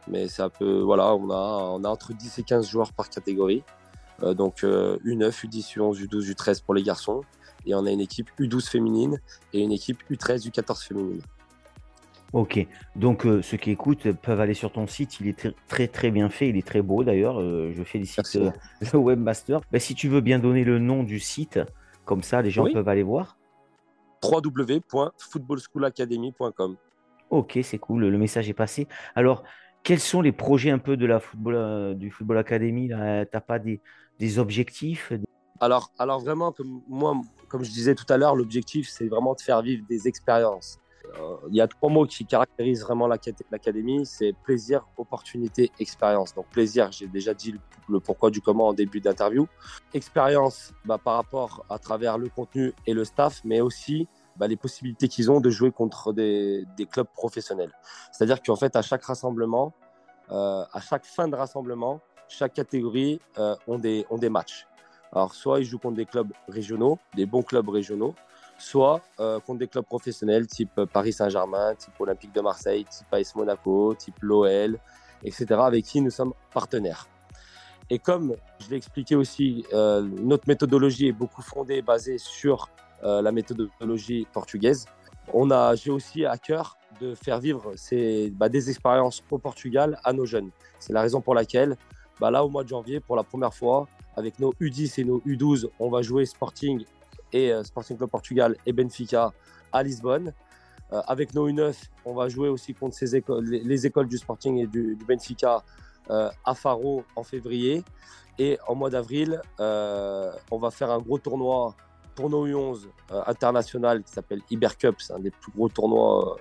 mais 0.08 0.28
c'est 0.28 0.42
un 0.42 0.50
peu 0.50 0.82
voilà, 0.82 1.14
on 1.16 1.30
a 1.30 1.70
on 1.74 1.84
a 1.84 1.90
entre 1.90 2.14
10 2.14 2.40
et 2.40 2.44
15 2.44 2.68
joueurs 2.70 2.94
par 2.94 3.10
catégorie. 3.10 3.64
Euh, 4.24 4.34
donc 4.34 4.64
U9, 4.64 5.04
U10, 5.04 5.76
U11, 5.76 6.06
U12, 6.06 6.34
U13 6.34 6.64
pour 6.64 6.74
les 6.74 6.84
garçons. 6.84 7.22
Et 7.66 7.76
on 7.76 7.86
a 7.86 7.92
une 7.92 8.02
équipe 8.02 8.30
U12 8.40 8.70
féminine 8.70 9.20
et 9.54 9.62
une 9.62 9.72
équipe 9.72 10.04
U13, 10.12 10.48
U14 10.48 10.88
féminine. 10.88 11.22
Ok, 12.34 12.68
donc 12.96 13.26
ceux 13.44 13.58
qui 13.58 13.70
écoutent 13.72 14.12
peuvent 14.12 14.42
aller 14.42 14.54
sur 14.54 14.72
ton 14.72 14.86
site, 14.88 15.20
il 15.22 15.30
est 15.30 15.56
très 15.68 15.88
très 15.88 16.12
bien 16.12 16.30
fait, 16.30 16.50
il 16.50 16.58
est 16.58 16.68
très 16.68 16.82
beau 16.82 17.02
d'ailleurs, 17.04 17.40
je 17.40 17.84
félicite 17.84 18.34
le 18.94 19.00
webmaster. 19.00 19.62
Ben, 19.72 19.80
si 19.80 19.96
tu 19.96 20.10
veux 20.10 20.20
bien 20.20 20.38
donner 20.38 20.66
le 20.66 20.80
nom 20.80 21.04
du 21.04 21.22
site, 21.22 21.62
comme 22.04 22.24
ça 22.24 22.42
les 22.42 22.50
gens 22.50 22.66
peuvent 22.72 22.90
aller 22.90 23.04
voir. 23.04 23.38
www.footballschoolacademy.com. 24.22 26.76
Ok, 27.30 27.60
c'est 27.64 27.80
cool, 27.80 28.08
le 28.08 28.18
message 28.18 28.50
est 28.50 28.54
passé. 28.54 28.90
Alors, 29.16 29.44
quels 29.86 30.02
sont 30.02 30.22
les 30.22 30.34
projets 30.34 30.72
un 30.72 30.80
peu 30.80 30.98
de 30.98 31.06
la 31.06 31.22
football, 31.22 31.56
euh, 31.56 31.94
du 31.94 32.12
Football 32.12 32.40
Academy 32.40 32.90
Tu 32.90 32.94
n'as 32.96 33.26
pas 33.26 33.60
des, 33.60 33.82
des 34.20 34.40
objectifs 34.40 35.14
alors, 35.62 35.92
alors 35.98 36.20
vraiment, 36.20 36.52
comme 36.52 36.82
moi, 36.90 37.16
comme 37.48 37.64
je 37.64 37.72
disais 37.72 37.96
tout 37.96 38.06
à 38.10 38.18
l'heure, 38.18 38.36
l'objectif, 38.36 38.90
c'est 38.90 39.08
vraiment 39.08 39.36
de 39.36 39.40
faire 39.40 39.62
vivre 39.62 39.86
des 39.88 40.06
expériences. 40.06 40.80
Euh, 41.18 41.38
il 41.50 41.56
y 41.56 41.62
a 41.62 41.68
trois 41.68 41.90
mots 41.90 42.06
qui 42.06 42.26
caractérisent 42.26 42.82
vraiment 42.82 43.08
l'académie, 43.08 44.06
c'est 44.06 44.34
plaisir, 44.44 44.86
opportunité, 44.98 45.72
expérience. 45.80 46.34
Donc 46.34 46.48
plaisir, 46.50 46.92
j'ai 46.92 47.08
déjà 47.08 47.34
dit 47.34 47.56
le, 47.88 48.00
pourquoi 48.02 48.32
du 48.32 48.42
comment 48.42 48.68
en 48.68 48.74
début 48.74 49.00
d'interview. 49.00 49.48
Expérience 49.94 50.74
bah, 50.84 50.98
par 51.02 51.16
rapport 51.16 51.66
à 51.70 51.80
travers 51.80 52.18
le 52.18 52.28
contenu 52.28 52.74
et 52.86 52.94
le 52.94 53.06
staff, 53.06 53.40
mais 53.46 53.62
aussi 53.62 54.10
bah, 54.38 54.48
les 54.48 54.58
possibilités 54.58 55.08
qu'ils 55.08 55.32
ont 55.32 55.40
de 55.40 55.50
jouer 55.50 55.72
contre 55.72 56.14
des, 56.14 56.66
clubs 56.92 57.08
professionnels. 57.08 57.72
C'est-à-dire 58.12 58.42
qu'en 58.42 58.56
fait, 58.56 58.76
à 58.76 58.82
chaque 58.82 59.04
rassemblement, 59.04 59.74
euh, 60.32 60.64
à 60.72 60.82
chaque 60.82 61.06
fin 61.06 61.28
de 61.28 61.36
rassemblement, 61.36 62.02
chaque 62.28 62.54
catégorie 62.54 63.20
euh, 63.38 63.56
ont, 63.68 63.78
des, 63.78 64.30
matchs. 64.30 64.68
Alors, 65.12 65.34
soit 65.34 65.60
ils 65.60 65.66
jouent 65.66 65.80
contre 65.80 65.96
des 65.96 66.06
clubs 66.06 66.32
régionaux, 66.48 66.98
des 67.16 67.26
bons 67.26 67.44
clubs 67.44 67.70
régionaux, 67.70 68.16
soit 68.58 69.02
euh, 69.20 69.40
contre 69.40 69.60
des 69.60 69.68
clubs 69.68 69.86
professionnels 69.86 70.48
type 70.48 70.82
Paris 70.86 71.14
Saint-Germain, 71.14 71.76
type 71.76 71.94
Olympique 72.00 72.34
de 72.34 72.42
Marseille, 72.42 72.86
type 72.86 73.14
AS 73.14 73.36
Monaco, 73.36 73.94
type 73.96 74.16
l'OL, 74.22 74.80
etc., 75.24 75.46
avec 75.60 75.86
qui 75.86 76.02
nous 76.02 76.12
sommes 76.12 76.34
partenaires. 76.54 77.08
Et 77.90 78.00
comme 78.00 78.36
je 78.60 78.70
l'ai 78.70 78.78
expliqué 78.78 79.16
aussi, 79.16 79.66
euh, 79.74 80.02
notre 80.02 80.48
méthodologie 80.48 81.08
est 81.08 81.14
beaucoup 81.14 81.42
fondée, 81.42 81.82
basée 81.82 82.18
sur 82.18 82.64
euh, 82.64 82.85
la 83.06 83.32
méthodologie 83.32 84.28
portugaise. 84.34 84.86
On 85.34 85.52
a, 85.52 85.76
j'ai 85.76 85.92
aussi 85.92 86.26
à 86.26 86.38
cœur 86.38 86.78
de 87.02 87.16
faire 87.16 87.40
vivre 87.40 87.74
ces, 87.76 88.30
bah, 88.32 88.50
des 88.50 88.70
expériences 88.70 89.24
au 89.30 89.38
Portugal 89.38 90.00
à 90.04 90.14
nos 90.14 90.26
jeunes. 90.26 90.50
C'est 90.80 90.94
la 90.94 91.02
raison 91.02 91.22
pour 91.22 91.36
laquelle, 91.36 91.78
bah, 92.20 92.32
là, 92.32 92.44
au 92.44 92.50
mois 92.50 92.64
de 92.64 92.70
janvier, 92.70 93.00
pour 93.00 93.16
la 93.16 93.24
première 93.24 93.54
fois, 93.54 93.88
avec 94.16 94.40
nos 94.40 94.54
U10 94.62 95.02
et 95.02 95.04
nos 95.04 95.20
U12, 95.20 95.68
on 95.80 95.90
va 95.90 96.02
jouer 96.02 96.26
Sporting 96.26 96.86
et 97.34 97.52
euh, 97.52 97.64
Sporting 97.64 97.98
Club 97.98 98.10
Portugal 98.10 98.56
et 98.66 98.74
Benfica 98.74 99.34
à 99.72 99.84
Lisbonne. 99.84 100.34
Euh, 100.94 101.02
avec 101.08 101.34
nos 101.34 101.50
U9, 101.50 101.76
on 102.06 102.14
va 102.14 102.30
jouer 102.30 102.48
aussi 102.48 102.74
contre 102.74 102.98
les, 103.42 103.86
écoles 103.86 104.08
du 104.08 104.18
Sporting 104.18 104.58
et 104.58 104.68
du, 104.68 104.98
Benfica 105.08 105.64
euh, 106.10 106.30
à 106.46 106.56
Faro 106.56 107.04
en 107.16 107.24
février. 107.24 107.84
Et 108.38 108.58
en 108.68 108.76
mois 108.76 108.90
d'avril, 108.90 109.42
on 109.60 110.60
va 110.60 110.70
faire 110.70 110.92
un 110.92 111.00
gros 111.00 111.18
tournoi 111.18 111.74
pour 112.16 112.30
nos 112.30 112.48
U11 112.48 112.88
international 113.28 114.04
qui 114.04 114.12
s'appelle 114.12 114.42
Iber 114.50 114.78
Cup. 114.78 114.96
C'est 115.00 115.14
un 115.14 115.20
des 115.20 115.32
plus 115.32 115.52
gros 115.52 115.70
tournois 115.70 116.38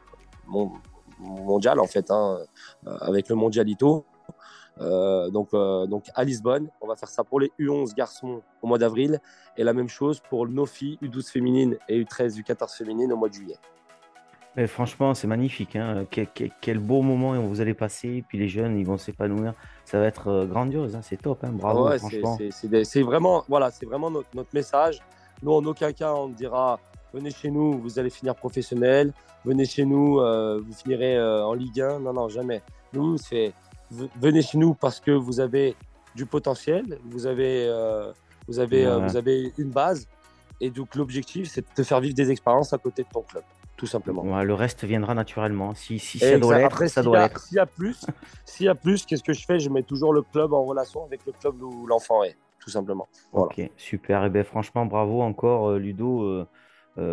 mondial 1.18 1.80
en 1.80 1.86
fait, 1.86 2.10
hein, 2.10 2.38
avec 2.86 3.28
le 3.28 3.34
Mondialito. 3.34 4.04
Euh, 4.80 5.30
donc, 5.30 5.48
euh, 5.54 5.86
donc 5.86 6.06
à 6.14 6.24
Lisbonne, 6.24 6.68
on 6.80 6.88
va 6.88 6.96
faire 6.96 7.08
ça 7.08 7.22
pour 7.22 7.40
les 7.40 7.52
U11 7.60 7.94
garçons 7.94 8.42
au 8.60 8.66
mois 8.66 8.78
d'avril 8.78 9.20
et 9.56 9.62
la 9.62 9.72
même 9.72 9.88
chose 9.88 10.20
pour 10.28 10.48
nos 10.48 10.66
filles 10.66 10.98
U12 11.02 11.30
féminines 11.30 11.76
et 11.88 12.02
U13, 12.02 12.40
U14 12.40 12.76
féminines 12.76 13.12
au 13.12 13.16
mois 13.16 13.28
de 13.28 13.34
juillet. 13.34 13.56
Mais 14.56 14.68
franchement, 14.68 15.14
c'est 15.14 15.26
magnifique. 15.26 15.74
Hein. 15.74 16.06
Quel, 16.60 16.78
beau 16.78 17.02
moment 17.02 17.40
vous 17.40 17.60
allez 17.60 17.74
passer. 17.74 18.24
Puis 18.28 18.38
les 18.38 18.48
jeunes, 18.48 18.78
ils 18.78 18.86
vont 18.86 18.98
s'épanouir. 18.98 19.52
Ça 19.84 19.98
va 19.98 20.06
être 20.06 20.28
euh, 20.28 20.46
grandiose. 20.46 20.94
Hein. 20.94 21.00
C'est 21.02 21.20
top. 21.20 21.42
Hein. 21.42 21.50
Bravo. 21.52 21.90
c'est 21.98 23.02
vraiment, 23.02 23.44
voilà, 23.48 23.72
c'est 23.72 23.86
vraiment 23.86 24.10
notre, 24.10 24.54
message. 24.54 25.00
Nous, 25.42 25.52
en 25.52 25.64
aucun 25.64 25.92
cas, 25.92 26.14
on 26.14 26.28
dira 26.28 26.80
venez 27.12 27.30
chez 27.30 27.50
nous, 27.50 27.78
vous 27.78 27.98
allez 27.98 28.10
finir 28.10 28.34
professionnel. 28.34 29.12
Venez 29.44 29.66
chez 29.66 29.84
nous, 29.84 30.14
vous 30.16 30.72
finirez 30.72 31.22
en 31.22 31.52
Ligue 31.52 31.80
1. 31.80 32.00
Non, 32.00 32.12
non, 32.12 32.28
jamais. 32.28 32.62
Nous, 32.92 33.18
c'est 33.18 33.52
venez 33.90 34.42
chez 34.42 34.58
nous 34.58 34.74
parce 34.74 35.00
que 35.00 35.10
vous 35.10 35.40
avez 35.40 35.76
du 36.14 36.26
potentiel, 36.26 36.98
vous 37.04 37.26
avez, 37.26 37.66
euh, 37.66 38.12
vous 38.46 38.58
avez, 38.58 38.86
euh, 38.86 38.98
vous 38.98 39.16
avez 39.16 39.52
une 39.58 39.70
base. 39.70 40.06
Et 40.60 40.70
donc, 40.70 40.94
l'objectif, 40.94 41.48
c'est 41.48 41.62
de 41.62 41.74
te 41.74 41.82
faire 41.82 42.00
vivre 42.00 42.14
des 42.14 42.30
expériences 42.30 42.72
à 42.72 42.78
côté 42.78 43.02
de 43.02 43.08
ton 43.08 43.22
club, 43.22 43.42
tout 43.76 43.86
simplement. 43.86 44.42
le 44.42 44.54
reste 44.54 44.84
viendra 44.84 45.14
naturellement. 45.14 45.74
Si, 45.74 45.98
si 45.98 46.18
ça 46.18 46.38
doit 46.38 46.58
l'être, 46.58 46.86
ça 46.86 47.02
doit 47.02 47.18
l'être. 47.18 47.40
S'il 47.40 47.56
y 47.56 47.60
a 47.60 47.66
plus, 47.66 48.06
s'il 48.44 48.66
y 48.66 48.68
a 48.68 48.74
plus, 48.74 49.04
qu'est-ce 49.04 49.24
que 49.24 49.32
je 49.32 49.44
fais? 49.44 49.58
Je 49.58 49.68
mets 49.68 49.82
toujours 49.82 50.12
le 50.12 50.22
club 50.22 50.52
en 50.52 50.64
relation 50.64 51.04
avec 51.04 51.26
le 51.26 51.32
club 51.32 51.60
où 51.60 51.86
l'enfant 51.86 52.22
est, 52.22 52.36
tout 52.64 52.70
simplement. 52.70 53.08
Ok, 53.32 53.60
super. 53.76 54.24
Et 54.24 54.26
eh 54.26 54.30
ben, 54.30 54.44
franchement, 54.44 54.86
bravo 54.86 55.22
encore, 55.22 55.70
euh, 55.70 55.78
Ludo. 55.78 56.46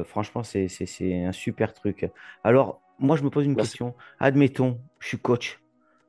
franchement, 0.05 0.43
c'est 0.43 0.67
un 1.25 1.31
super 1.31 1.73
truc. 1.73 2.09
Alors, 2.43 2.81
moi, 2.99 3.17
je 3.17 3.23
me 3.23 3.29
pose 3.29 3.45
une 3.45 3.55
question. 3.55 3.95
Admettons, 4.19 4.79
je 4.99 5.07
suis 5.09 5.17
coach. 5.17 5.61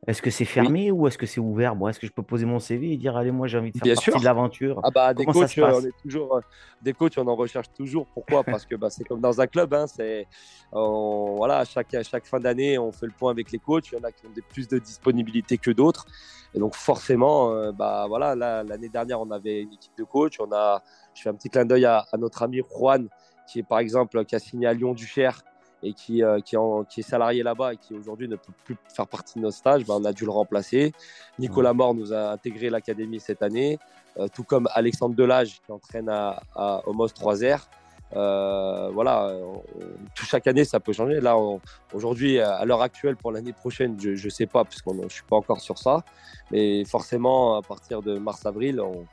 Est-ce 0.05 0.21
que 0.21 0.31
c'est 0.31 0.45
fermé 0.45 0.91
ou 0.91 1.07
est-ce 1.07 1.17
que 1.17 1.27
c'est 1.27 1.41
ouvert? 1.41 1.77
Est-ce 1.89 2.01
que 2.01 2.09
je 2.09 2.13
peux 2.13 2.25
poser 2.25 2.45
mon 2.45 2.59
CV 2.59 2.93
et 2.93 2.97
dire 2.97 3.17
allez 3.17 3.31
moi 3.31 3.47
j'ai 3.47 3.59
envie 3.59 3.71
de 3.71 3.79
faire 3.79 3.95
partie 3.95 4.19
de 4.19 4.25
l'aventure 4.25 4.81
Ah 4.83 4.91
bah 4.91 5.15
des 5.15 5.25
coachs, 5.25 5.57
on 5.59 5.81
est 5.81 5.93
toujours 6.03 6.37
euh, 6.37 6.41
des 6.83 6.93
coachs, 6.93 7.17
on 7.19 7.27
en 7.29 7.37
recherche 7.37 7.73
toujours. 7.73 8.09
Pourquoi? 8.13 8.43
Parce 8.45 8.67
que 8.67 8.75
bah, 8.75 8.91
c'est 8.91 9.05
comme 9.05 9.21
dans 9.21 9.41
un 9.41 9.47
club. 9.47 9.73
Hein, 9.75 9.87
c'est 9.87 10.27
voilà 10.73 11.65
chaque 11.65 11.95
chaque 12.03 12.27
fin 12.27 12.41
d'année 12.41 12.79
on 12.79 12.91
fait 12.91 13.07
le 13.07 13.13
point 13.13 13.31
avec 13.31 13.53
les 13.53 13.61
coachs. 13.61 13.93
Il 13.93 13.99
y 13.99 14.01
en 14.01 14.03
a 14.03 14.11
qui 14.11 14.27
ont 14.27 14.31
des, 14.31 14.43
plus 14.43 14.67
de 14.67 14.79
disponibilité 14.79 15.57
que 15.57 15.71
d'autres. 15.71 16.07
Et 16.53 16.59
donc 16.59 16.75
forcément, 16.75 17.53
euh, 17.53 17.71
bah 17.71 18.07
voilà 18.09 18.35
l'année 18.35 18.89
dernière 18.89 19.21
on 19.21 19.31
avait 19.31 19.61
une 19.63 19.73
équipe 19.73 19.97
de 19.97 20.05
coachs. 20.05 20.35
On 20.41 20.51
a, 20.51 20.83
je 21.15 21.23
fais 21.23 21.29
un 21.29 21.35
petit 21.35 21.49
clin 21.49 21.65
d'œil 21.65 21.85
à, 21.85 22.07
à, 22.11 22.17
notre 22.17 22.43
ami 22.43 22.61
Juan 22.77 23.09
qui 23.47 23.61
est 23.61 23.63
par 23.63 23.79
exemple 23.79 24.25
qui 24.25 24.35
a 24.35 24.41
signé 24.41 24.67
à 24.67 24.75
Lyon 24.75 24.95
Duchère 24.95 25.43
et 25.83 25.93
qui, 25.93 26.23
euh, 26.23 26.41
qui, 26.41 26.57
qui, 26.89 27.01
est 27.01 27.03
salarié 27.03 27.43
là-bas 27.43 27.75
et 27.75 27.77
qui 27.77 27.95
aujourd'hui 27.95 28.29
ne 28.29 28.37
peut 28.37 28.53
plus 28.65 28.77
faire 28.95 29.07
partie 29.07 29.39
de 29.39 29.45
nos 29.45 29.51
stages, 29.51 29.85
ben, 29.85 29.95
on 30.01 30.05
a 30.05 30.13
dû 30.13 30.25
le 30.25 30.31
remplacer. 30.31 30.93
Nicolas 31.39 31.73
Mort 31.73 31.95
nous 31.95 32.13
a 32.13 32.31
intégré 32.31 32.71
l'académie 32.71 33.21
cette 33.21 33.43
année, 33.43 33.79
euh, 34.19 34.29
tout 34.33 34.45
comme 34.45 34.69
Alexandre 34.75 35.15
Delage 35.15 35.61
qui 35.65 35.73
entraîne 35.73 36.09
à, 36.09 36.43
à 36.55 36.83
Homos 36.87 37.09
3R. 37.09 37.61
Euh, 38.15 38.91
voilà, 38.93 39.35
tout 40.15 40.27
chaque 40.27 40.47
année 40.47 40.65
ça 40.65 40.81
peut 40.81 40.93
changer. 40.93 41.21
Là, 41.21 41.35
aujourd'hui, 41.95 42.39
à 42.41 42.63
l'heure 42.67 42.83
actuelle, 42.83 43.17
pour 43.17 43.33
l'année 43.33 43.55
prochaine, 43.55 43.99
je 43.99 44.11
ne 44.11 44.31
sais 44.31 44.47
pas, 44.47 44.65
parce 44.65 44.83
que 44.83 44.91
je 44.95 45.03
ne 45.03 45.09
suis 45.09 45.23
pas 45.23 45.37
encore 45.37 45.61
sur 45.61 45.79
ça. 45.79 46.05
Mais 46.51 46.85
forcément, 46.85 47.57
à 47.57 47.63
partir 47.63 48.03
de 48.03 48.19
mars-avril, 48.19 48.81
on, 48.83 49.07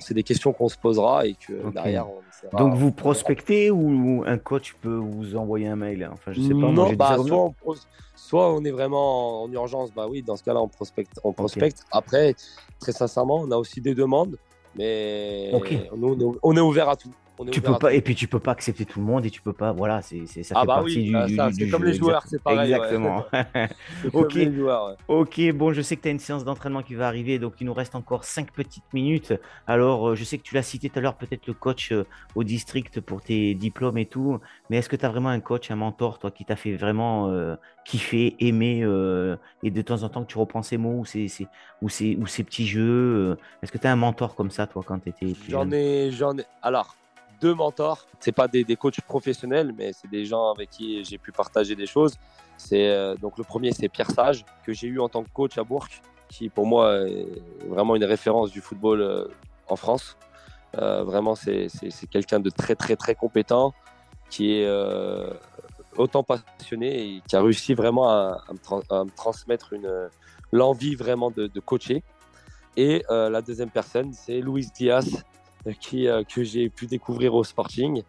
c'est 0.00 0.14
des 0.14 0.22
questions 0.22 0.52
qu'on 0.52 0.68
se 0.68 0.76
posera 0.76 1.26
et 1.26 1.34
que 1.34 1.70
derrière 1.70 2.06
on 2.08 2.58
Donc 2.58 2.74
vous 2.74 2.90
prospectez 2.90 3.70
ou 3.70 4.24
un 4.26 4.38
coach 4.38 4.74
peut 4.80 4.96
vous 4.96 5.36
envoyer 5.36 5.68
un 5.68 5.76
mail 5.76 6.08
Enfin, 6.12 6.32
je 6.32 6.40
sais 6.40 6.48
pas. 6.50 6.72
Non, 6.72 6.92
bah, 6.92 7.16
soit, 8.16 8.52
on 8.52 8.64
est 8.64 8.70
vraiment 8.70 9.42
en 9.44 9.52
urgence, 9.52 9.92
bah 9.92 10.06
oui, 10.08 10.22
dans 10.22 10.36
ce 10.36 10.44
cas-là 10.44 10.60
on 10.60 10.68
prospecte. 10.68 11.18
On 11.24 11.32
prospecte. 11.32 11.84
Après, 11.90 12.34
très 12.78 12.92
sincèrement, 12.92 13.40
on 13.40 13.50
a 13.50 13.56
aussi 13.56 13.80
des 13.80 13.94
demandes, 13.94 14.36
mais 14.76 15.52
on 16.42 16.56
est 16.56 16.60
ouvert 16.60 16.88
à 16.88 16.96
tout 16.96 17.10
tu 17.50 17.60
peux 17.60 17.78
pas, 17.78 17.92
et 17.92 18.00
puis 18.00 18.14
tu 18.14 18.28
peux 18.28 18.38
pas 18.38 18.52
accepter 18.52 18.84
tout 18.84 19.00
le 19.00 19.06
monde 19.06 19.24
et 19.24 19.30
tu 19.30 19.40
peux 19.40 19.52
pas. 19.52 19.72
Voilà, 19.72 20.02
c'est, 20.02 20.26
ça 20.26 20.54
ah 20.56 20.60
fait 20.60 20.66
bah 20.66 20.74
partie 20.76 21.04
du, 21.04 21.12
bah 21.12 21.50
C'est 21.52 21.68
comme 21.68 21.84
les 21.84 21.94
joueurs, 21.94 22.24
c'est 22.26 22.42
pareil. 22.42 22.72
Exactement. 22.72 23.24
ok. 24.12 24.38
ok, 25.08 25.52
bon, 25.52 25.72
je 25.72 25.82
sais 25.82 25.96
que 25.96 26.02
tu 26.02 26.08
as 26.08 26.10
une 26.10 26.18
séance 26.18 26.44
d'entraînement 26.44 26.82
qui 26.82 26.94
va 26.94 27.06
arriver, 27.06 27.38
donc 27.38 27.54
il 27.60 27.66
nous 27.66 27.74
reste 27.74 27.94
encore 27.94 28.24
5 28.24 28.50
petites 28.52 28.92
minutes. 28.92 29.32
Alors, 29.66 30.10
euh, 30.10 30.14
je 30.14 30.24
sais 30.24 30.38
que 30.38 30.42
tu 30.42 30.54
l'as 30.54 30.62
cité 30.62 30.90
tout 30.90 30.98
à 30.98 31.02
l'heure, 31.02 31.14
peut-être 31.14 31.46
le 31.46 31.54
coach 31.54 31.92
euh, 31.92 32.04
au 32.34 32.44
district 32.44 33.00
pour 33.00 33.22
tes 33.22 33.54
diplômes 33.54 33.98
et 33.98 34.06
tout, 34.06 34.38
mais 34.68 34.78
est-ce 34.78 34.88
que 34.88 34.96
tu 34.96 35.06
as 35.06 35.08
vraiment 35.08 35.30
un 35.30 35.40
coach, 35.40 35.70
un 35.70 35.76
mentor, 35.76 36.18
toi, 36.18 36.30
qui 36.30 36.44
t'a 36.44 36.56
fait 36.56 36.74
vraiment 36.74 37.30
euh, 37.30 37.56
kiffer, 37.84 38.36
aimer, 38.40 38.80
et 39.62 39.70
de 39.70 39.82
temps 39.82 40.02
en 40.02 40.08
temps 40.08 40.22
que 40.22 40.30
tu 40.30 40.38
reprends 40.38 40.62
ces 40.62 40.76
mots 40.76 40.98
ou 41.00 41.04
ces, 41.04 41.26
ou 41.80 41.88
ces, 41.88 42.16
ou 42.16 42.26
ces 42.26 42.44
petits 42.44 42.66
jeux 42.66 43.36
Est-ce 43.62 43.72
que 43.72 43.78
tu 43.78 43.86
as 43.86 43.92
un 43.92 43.96
mentor 43.96 44.34
comme 44.34 44.50
ça, 44.50 44.66
toi, 44.66 44.82
quand 44.86 44.98
tu 45.00 45.08
étais 45.08 45.34
J'en 45.48 45.70
ai, 45.70 46.10
j'en 46.12 46.36
ai. 46.36 46.44
Alors, 46.62 46.94
deux 47.40 47.54
mentors. 47.54 48.06
C'est 48.20 48.32
pas 48.32 48.48
des, 48.48 48.64
coachs 48.76 49.00
professionnels, 49.00 49.74
mais 49.76 49.92
c'est 49.92 50.10
des 50.10 50.24
gens 50.24 50.50
avec 50.50 50.70
qui 50.70 51.04
j'ai 51.04 51.18
pu 51.18 51.32
partager 51.32 51.74
des 51.74 51.86
choses. 51.86 52.14
C'est 52.56 52.88
euh, 52.88 53.14
donc 53.16 53.38
le 53.38 53.44
premier, 53.44 53.72
c'est 53.72 53.88
Pierre 53.88 54.10
Sage 54.10 54.44
que 54.64 54.72
j'ai 54.72 54.86
eu 54.86 55.00
en 55.00 55.08
tant 55.08 55.22
que 55.22 55.30
coach 55.30 55.56
à 55.58 55.64
Bourg, 55.64 55.86
qui 56.28 56.48
pour 56.48 56.66
moi 56.66 57.08
est 57.08 57.26
vraiment 57.66 57.96
une 57.96 58.04
référence 58.04 58.50
du 58.50 58.60
football 58.60 59.00
euh, 59.00 59.24
en 59.68 59.76
France. 59.76 60.16
Euh, 60.78 61.02
vraiment, 61.02 61.34
c'est 61.34 61.68
quelqu'un 62.10 62.38
de 62.38 62.50
très 62.50 62.76
très 62.76 62.96
très 62.96 63.14
compétent, 63.14 63.72
qui 64.28 64.52
est 64.52 64.68
autant 65.96 66.22
passionné 66.22 67.16
et 67.16 67.22
qui 67.26 67.34
a 67.34 67.42
réussi 67.42 67.74
vraiment 67.74 68.08
à, 68.08 68.44
me, 68.52 69.10
transmettre 69.16 69.72
une 69.72 70.08
l'envie 70.52 70.94
vraiment 70.94 71.30
de, 71.30 71.46
de, 71.46 71.60
coacher. 71.60 72.04
Et 72.76 73.02
la 73.08 73.42
deuxième 73.42 73.70
personne, 73.70 74.12
c'est 74.12 74.40
Luis 74.40 74.68
Diaz, 74.72 75.24
qui, 75.80 76.08
euh, 76.08 76.22
que 76.24 76.42
j'ai 76.42 76.68
pu 76.68 76.86
découvrir 76.86 77.34
au 77.34 77.44
Sporting 77.44 78.02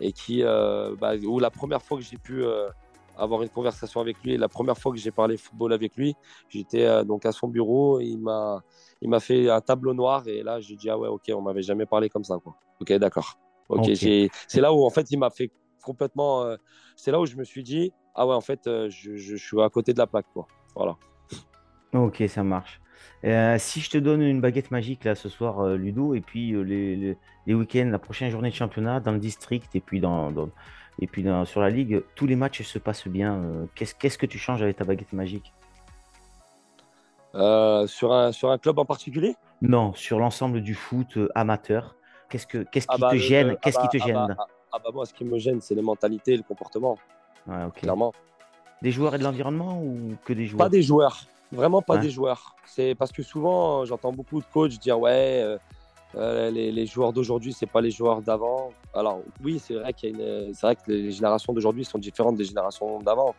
et 0.00 0.12
qui, 0.12 0.42
euh, 0.42 0.94
bah, 1.00 1.16
où 1.16 1.38
la 1.38 1.50
première 1.50 1.82
fois 1.82 1.98
que 1.98 2.04
j'ai 2.04 2.16
pu 2.16 2.44
euh, 2.44 2.68
avoir 3.16 3.42
une 3.42 3.48
conversation 3.48 4.00
avec 4.00 4.22
lui 4.22 4.34
et 4.34 4.36
la 4.36 4.48
première 4.48 4.76
fois 4.76 4.92
que 4.92 4.98
j'ai 4.98 5.10
parlé 5.10 5.36
football 5.36 5.72
avec 5.72 5.96
lui, 5.96 6.14
j'étais 6.48 7.04
donc 7.04 7.26
à 7.26 7.32
son 7.32 7.48
bureau, 7.48 8.00
il 8.00 8.18
m'a 8.18 8.62
il 9.00 9.08
m'a 9.08 9.20
fait 9.20 9.50
un 9.50 9.60
tableau 9.60 9.94
noir 9.94 10.26
et 10.26 10.42
là 10.42 10.60
j'ai 10.60 10.74
dit 10.74 10.90
ah 10.90 10.98
ouais 10.98 11.08
ok 11.08 11.30
on 11.34 11.42
m'avait 11.42 11.62
jamais 11.62 11.86
parlé 11.86 12.08
comme 12.08 12.24
ça 12.24 12.38
quoi. 12.42 12.56
Ok 12.80 12.92
d'accord. 12.94 13.38
Ok, 13.68 13.88
c'est 13.94 14.60
là 14.60 14.72
où 14.72 14.84
en 14.84 14.90
fait 14.90 15.10
il 15.10 15.18
m'a 15.18 15.30
fait 15.30 15.50
complètement. 15.82 16.56
C'est 16.96 17.10
là 17.10 17.20
où 17.20 17.26
je 17.26 17.36
me 17.36 17.44
suis 17.44 17.62
dit, 17.62 17.92
ah 18.14 18.26
ouais, 18.26 18.34
en 18.34 18.40
fait, 18.40 18.66
euh, 18.66 18.88
je, 18.90 19.16
je, 19.16 19.36
suis 19.36 19.60
à 19.60 19.68
côté 19.68 19.92
de 19.92 19.98
la 19.98 20.06
plaque, 20.06 20.26
quoi. 20.32 20.46
Voilà. 20.74 20.96
Ok, 21.92 22.22
ça 22.28 22.42
marche. 22.42 22.80
Si 23.58 23.80
je 23.80 23.90
te 23.90 23.98
donne 23.98 24.22
une 24.22 24.40
baguette 24.40 24.70
magique 24.70 25.04
là 25.04 25.14
ce 25.14 25.28
soir, 25.28 25.66
Ludo, 25.76 26.14
et 26.14 26.20
puis 26.20 26.52
les, 26.64 27.16
les, 27.46 27.54
week-ends, 27.54 27.88
la 27.90 27.98
prochaine 27.98 28.30
journée 28.30 28.50
de 28.50 28.54
championnat 28.54 29.00
dans 29.00 29.12
le 29.12 29.18
district 29.18 29.74
et 29.74 29.80
puis 29.80 30.00
dans, 30.00 30.32
et 31.00 31.06
puis 31.06 31.24
sur 31.44 31.60
la 31.60 31.70
ligue, 31.70 32.02
tous 32.14 32.26
les 32.26 32.36
matchs 32.36 32.62
se 32.62 32.78
passent 32.78 33.08
bien. 33.08 33.40
Qu'est-ce 33.74 34.18
que 34.18 34.26
tu 34.26 34.38
changes 34.38 34.62
avec 34.62 34.76
ta 34.76 34.84
baguette 34.84 35.12
magique? 35.12 35.52
Sur, 37.32 38.12
un, 38.12 38.32
sur 38.32 38.50
un 38.50 38.58
club 38.58 38.78
en 38.78 38.84
particulier? 38.84 39.36
Non, 39.62 39.94
sur 39.94 40.18
l'ensemble 40.18 40.60
du 40.60 40.74
foot 40.74 41.18
amateur. 41.34 41.96
Qu'est-ce, 42.28 42.46
que, 42.46 42.58
qu'est-ce 42.58 42.86
ah 42.88 42.94
qui 42.94 43.00
bah, 43.00 43.10
te 43.10 43.16
gêne? 43.16 43.50
ah 43.54 43.58
Qu'est-ce 43.62 43.78
qui 43.78 43.88
te 43.88 43.98
bah, 43.98 44.04
gêne? 44.06 44.16
ah, 44.16 44.34
bah, 44.36 44.46
ah 44.72 44.78
bah 44.84 44.90
moi, 44.92 45.06
ce 45.06 45.14
qui 45.14 45.24
me 45.24 45.38
gêne, 45.38 45.60
c'est 45.60 45.74
les 45.74 45.82
mentalités, 45.82 46.36
le 46.36 46.42
comportement. 46.42 46.98
Clairement. 47.74 48.12
Des 48.82 48.90
joueurs 48.90 49.14
et 49.14 49.18
de 49.18 49.24
l'environnement 49.24 49.80
ou 49.80 50.16
que 50.24 50.32
des 50.32 50.46
joueurs? 50.46 50.66
Pas 50.66 50.68
des 50.68 50.82
joueurs. 50.82 51.24
Vraiment 51.54 51.82
pas 51.82 51.98
des 51.98 52.10
joueurs. 52.10 52.56
C'est 52.66 52.94
parce 52.94 53.12
que 53.12 53.22
souvent, 53.22 53.84
j'entends 53.84 54.12
beaucoup 54.12 54.40
de 54.40 54.46
coachs 54.52 54.78
dire 54.78 54.98
ouais, 54.98 55.40
euh, 55.42 55.58
euh, 56.16 56.50
les, 56.50 56.72
les, 56.72 56.86
joueurs 56.86 57.12
d'aujourd'hui, 57.12 57.52
c'est 57.52 57.66
pas 57.66 57.80
les 57.80 57.90
joueurs 57.90 58.22
d'avant. 58.22 58.72
Alors 58.92 59.20
oui, 59.42 59.60
c'est 59.60 59.74
vrai 59.74 59.92
qu'il 59.92 60.10
y 60.10 60.12
a 60.12 60.16
une, 60.46 60.54
c'est 60.54 60.66
vrai 60.66 60.76
que 60.76 60.90
les 60.90 61.12
générations 61.12 61.52
d'aujourd'hui 61.52 61.84
sont 61.84 61.98
différentes 61.98 62.36
des 62.36 62.44
générations 62.44 63.00
d'avant. 63.00 63.34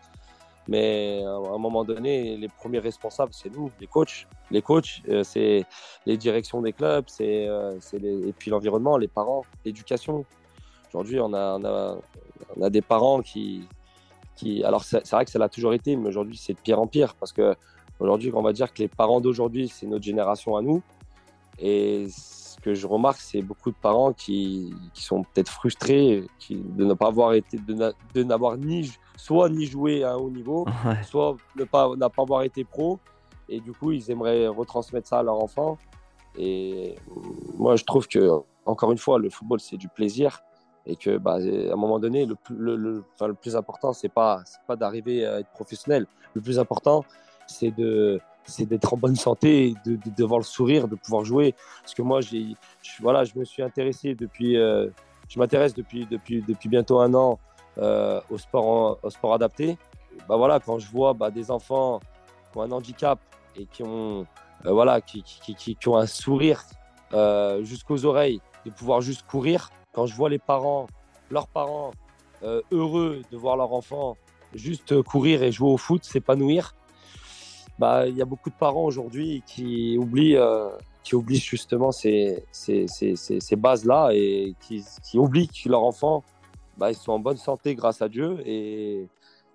Mais 0.67 1.21
à 1.25 1.53
un 1.53 1.57
moment 1.57 1.83
donné, 1.83 2.37
les 2.37 2.47
premiers 2.47 2.79
responsables, 2.79 3.33
c'est 3.33 3.53
nous, 3.53 3.69
les 3.79 3.87
coachs. 3.87 4.27
Les 4.49 4.61
coachs, 4.61 5.01
euh, 5.09 5.23
c'est 5.23 5.65
les 6.05 6.17
directions 6.17 6.61
des 6.61 6.73
clubs, 6.73 7.05
c'est, 7.07 7.47
et 7.93 8.33
puis 8.37 8.49
l'environnement, 8.49 8.97
les 8.97 9.07
parents, 9.07 9.43
l'éducation. 9.63 10.25
Aujourd'hui, 10.89 11.19
on 11.19 11.33
a, 11.33 11.59
on, 12.55 12.61
a, 12.61 12.69
des 12.69 12.81
parents 12.81 13.21
qui. 13.21 13.67
qui 14.35 14.63
alors, 14.63 14.83
c'est 14.85 15.11
vrai 15.11 15.25
que 15.25 15.31
ça 15.31 15.39
l'a 15.39 15.49
toujours 15.49 15.73
été, 15.73 15.95
mais 15.95 16.07
aujourd'hui, 16.07 16.37
c'est 16.37 16.53
de 16.53 16.59
pire 16.59 16.79
en 16.79 16.87
pire. 16.87 17.15
Parce 17.15 17.33
que 17.33 17.55
aujourd'hui, 17.99 18.31
on 18.33 18.41
va 18.41 18.53
dire 18.53 18.73
que 18.73 18.79
les 18.79 18.87
parents 18.87 19.21
d'aujourd'hui, 19.21 19.67
c'est 19.67 19.87
notre 19.87 20.03
génération 20.03 20.55
à 20.55 20.61
nous. 20.61 20.81
Et 21.59 22.07
ce 22.09 22.59
que 22.59 22.73
je 22.73 22.85
remarque, 22.87 23.19
c'est 23.19 23.41
beaucoup 23.41 23.71
de 23.71 23.75
parents 23.75 24.11
qui, 24.11 24.73
qui 24.93 25.03
sont 25.03 25.23
peut-être 25.23 25.49
frustrés 25.49 26.25
qui, 26.39 26.55
de 26.55 26.83
ne 26.85 26.93
pas 26.93 27.07
avoir 27.07 27.33
été, 27.33 27.57
de 27.57 28.23
n'avoir 28.23 28.57
ni 28.57 28.91
soit 29.15 29.49
ni 29.49 29.65
joué 29.65 30.03
à 30.03 30.13
un 30.13 30.15
haut 30.15 30.29
niveau, 30.29 30.65
soit 31.03 31.37
ne 31.55 31.63
pas, 31.63 31.95
n'a 31.95 32.09
pas 32.09 32.23
avoir 32.23 32.43
été 32.43 32.63
pro. 32.63 32.99
Et 33.47 33.59
du 33.59 33.71
coup, 33.71 33.91
ils 33.91 34.09
aimeraient 34.11 34.47
retransmettre 34.47 35.07
ça 35.07 35.19
à 35.19 35.23
leur 35.23 35.41
enfant. 35.41 35.77
Et 36.37 36.95
moi, 37.57 37.75
je 37.75 37.83
trouve 37.83 38.07
que, 38.07 38.29
encore 38.65 38.91
une 38.91 38.97
fois, 38.97 39.19
le 39.19 39.29
football, 39.29 39.59
c'est 39.59 39.77
du 39.77 39.87
plaisir 39.87 40.41
et 40.87 40.95
que 40.95 41.17
bah, 41.17 41.35
à 41.35 41.73
un 41.73 41.75
moment 41.75 41.99
donné, 41.99 42.25
le, 42.25 42.35
le, 42.49 42.75
le, 42.75 43.03
enfin, 43.15 43.27
le 43.27 43.33
plus 43.33 43.55
important, 43.55 43.93
c'est 43.93 44.09
pas 44.09 44.43
pas 44.67 44.75
d'arriver 44.75 45.25
à 45.25 45.39
être 45.39 45.49
professionnel. 45.49 46.05
Le 46.33 46.41
plus 46.41 46.59
important, 46.59 47.03
c'est 47.47 47.71
de 47.71 48.19
c'est 48.45 48.65
d'être 48.65 48.93
en 48.93 48.97
bonne 48.97 49.15
santé, 49.15 49.73
de, 49.85 49.95
de, 49.95 50.35
le 50.35 50.43
sourire, 50.43 50.87
de 50.87 50.95
pouvoir 50.95 51.25
jouer. 51.25 51.55
Parce 51.81 51.93
que 51.93 52.01
moi, 52.01 52.21
j'ai, 52.21 52.55
voilà, 53.01 53.23
je 53.23 53.37
me 53.37 53.43
suis 53.43 53.63
intéressé 53.63 54.15
depuis, 54.15 54.57
euh, 54.57 54.87
je 55.27 55.39
m'intéresse 55.39 55.73
depuis, 55.73 56.05
depuis, 56.05 56.43
depuis 56.47 56.69
bientôt 56.69 56.99
un 56.99 57.13
an 57.13 57.39
euh, 57.77 58.21
au, 58.29 58.37
sport, 58.37 58.99
au 59.01 59.09
sport 59.09 59.33
adapté. 59.33 59.77
Bah 60.29 60.37
voilà, 60.37 60.59
quand 60.59 60.79
je 60.79 60.89
vois 60.89 61.13
bah, 61.13 61.31
des 61.31 61.51
enfants 61.51 61.99
qui 62.51 62.57
ont 62.59 62.61
un 62.61 62.71
handicap 62.71 63.19
et 63.55 63.65
qui 63.65 63.83
ont, 63.83 64.25
euh, 64.65 64.71
voilà, 64.71 65.01
qui, 65.01 65.23
qui, 65.23 65.55
qui, 65.55 65.75
qui, 65.75 65.89
ont 65.89 65.97
un 65.97 66.07
sourire 66.07 66.63
jusqu'aux 67.61 68.03
oreilles, 68.05 68.41
de 68.65 68.71
pouvoir 68.71 68.99
juste 68.99 69.25
courir, 69.25 69.69
quand 69.93 70.05
je 70.05 70.15
vois 70.15 70.29
les 70.29 70.39
parents, 70.39 70.87
leurs 71.29 71.47
parents, 71.47 71.91
heureux 72.71 73.21
de 73.31 73.37
voir 73.37 73.55
leur 73.55 73.73
enfant 73.73 74.17
juste 74.53 75.01
courir 75.01 75.41
et 75.41 75.51
jouer 75.51 75.69
au 75.69 75.77
foot, 75.77 76.03
s'épanouir, 76.03 76.75
bah, 77.79 78.07
y 78.07 78.21
a 78.21 78.25
beaucoup 78.25 78.49
de 78.49 78.55
parents 78.55 78.85
aujourd'hui 78.85 79.43
qui 79.45 79.97
oublient, 79.97 80.37
euh, 80.37 80.69
qui 81.03 81.15
oublient 81.15 81.37
justement 81.37 81.91
ces, 81.91 82.45
ces, 82.51 82.87
ces, 82.87 83.15
ces 83.15 83.55
bases-là 83.55 84.11
et 84.13 84.55
qui, 84.61 84.83
qui, 85.03 85.17
oublient 85.17 85.47
que 85.47 85.69
leurs 85.69 85.83
enfants 85.83 86.23
bah, 86.77 86.91
ils 86.91 86.95
sont 86.95 87.11
en 87.11 87.19
bonne 87.19 87.37
santé 87.37 87.75
grâce 87.75 88.01
à 88.01 88.09
Dieu. 88.09 88.41
Et, 88.45 89.07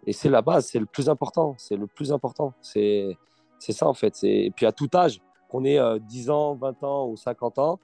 et 0.06 0.12
c'est 0.12 0.28
la 0.28 0.42
base, 0.42 0.66
c'est 0.66 0.78
le 0.78 0.86
plus 0.86 1.08
important. 1.08 1.54
C'est 1.58 1.76
le 1.76 1.86
plus 1.86 2.12
important. 2.12 2.54
C'est 2.60 3.16
ça 3.58 3.86
en 3.86 3.94
fait. 3.94 4.18
Et 4.22 4.50
puis 4.50 4.66
à 4.66 4.72
tout 4.72 4.88
âge, 4.94 5.20
qu'on 5.48 5.64
ait 5.64 5.80
10 6.00 6.28
euh, 6.28 6.32
ans, 6.32 6.54
20 6.54 6.84
ans 6.84 7.08
ou 7.08 7.16
50 7.16 7.58
ans, 7.58 7.80